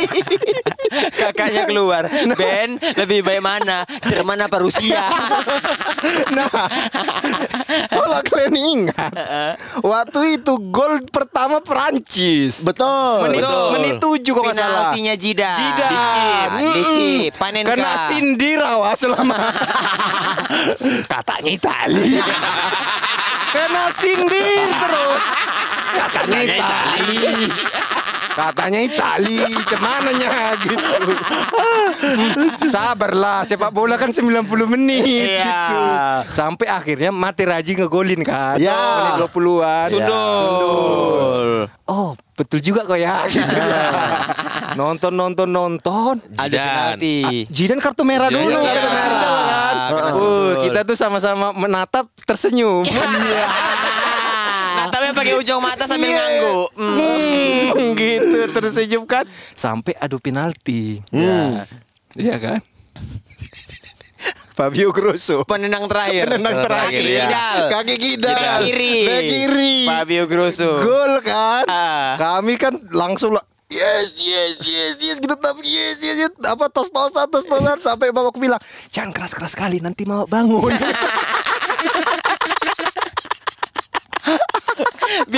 [1.16, 2.04] Kakaknya keluar.
[2.36, 3.84] Ben, lebih baik mana?
[4.06, 5.08] Jerman apa Rusia?
[6.32, 6.50] Nah
[7.92, 9.14] Kalau kalian ingat
[9.80, 13.30] Waktu itu gol pertama Perancis Betul.
[13.30, 13.68] Menit, Betul.
[13.78, 15.52] menit tujuh kok nggak salah Penaltinya Jida.
[15.54, 15.92] Zidane.
[15.92, 16.50] Dicip.
[16.74, 17.32] Dicip.
[17.38, 17.70] Panenka.
[17.76, 19.38] Kena sindir awas selama
[21.12, 22.18] Katanya Itali
[23.52, 25.26] Kena sindir terus
[25.92, 27.20] Katanya Itali
[28.42, 30.82] Katanya Itali Cemananya gitu
[32.66, 35.46] Sabarlah Sepak bola kan 90 menit Iya.
[35.46, 35.80] gitu
[36.32, 38.74] Sampai akhirnya Mati Raji ngegolin kan Ya.
[39.14, 41.50] Menit 20-an Sundul.
[41.86, 43.46] Oh betul juga kok ya gitu.
[44.74, 46.58] Nonton nonton nonton Ada
[46.98, 47.46] penalti.
[47.46, 49.46] Jidan kartu merah Zidane dulu kartu kartu merah.
[49.46, 49.76] kan.
[50.16, 52.82] Uh, kita tuh sama-sama menatap tersenyum.
[55.22, 56.18] Pakai ujung mata sambil Iya.
[56.18, 56.70] ngangguk.
[56.74, 56.98] Hmm.
[57.78, 60.98] Hmm, gitu tersenyum kan sampai adu penalti.
[61.14, 61.70] Ya.
[62.18, 62.60] Iya kan?
[64.52, 65.46] Fabio Grosso.
[65.46, 66.26] Penendang terakhir.
[66.26, 67.30] Penendang terakhir, Kaki ya.
[67.70, 68.34] Kaki kidal.
[68.34, 68.96] Kaki kiri.
[69.06, 69.76] Back kiri.
[69.86, 70.82] Fabio Grosso.
[70.82, 71.70] Gol kan.
[71.70, 72.18] Ah.
[72.18, 76.92] Kami kan langsung lah Yes, yes, yes, yes, gitu tapi yes, yes, yes, apa tos
[76.92, 78.60] tosan, tos tosan sampai bapakku bilang
[78.92, 80.76] jangan keras keras kali nanti mau bangun.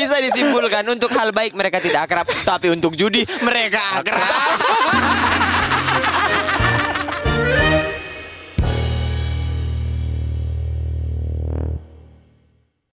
[0.04, 5.48] Bisa disimpulkan untuk hal baik mereka tidak akrab, tapi untuk judi mereka akrab.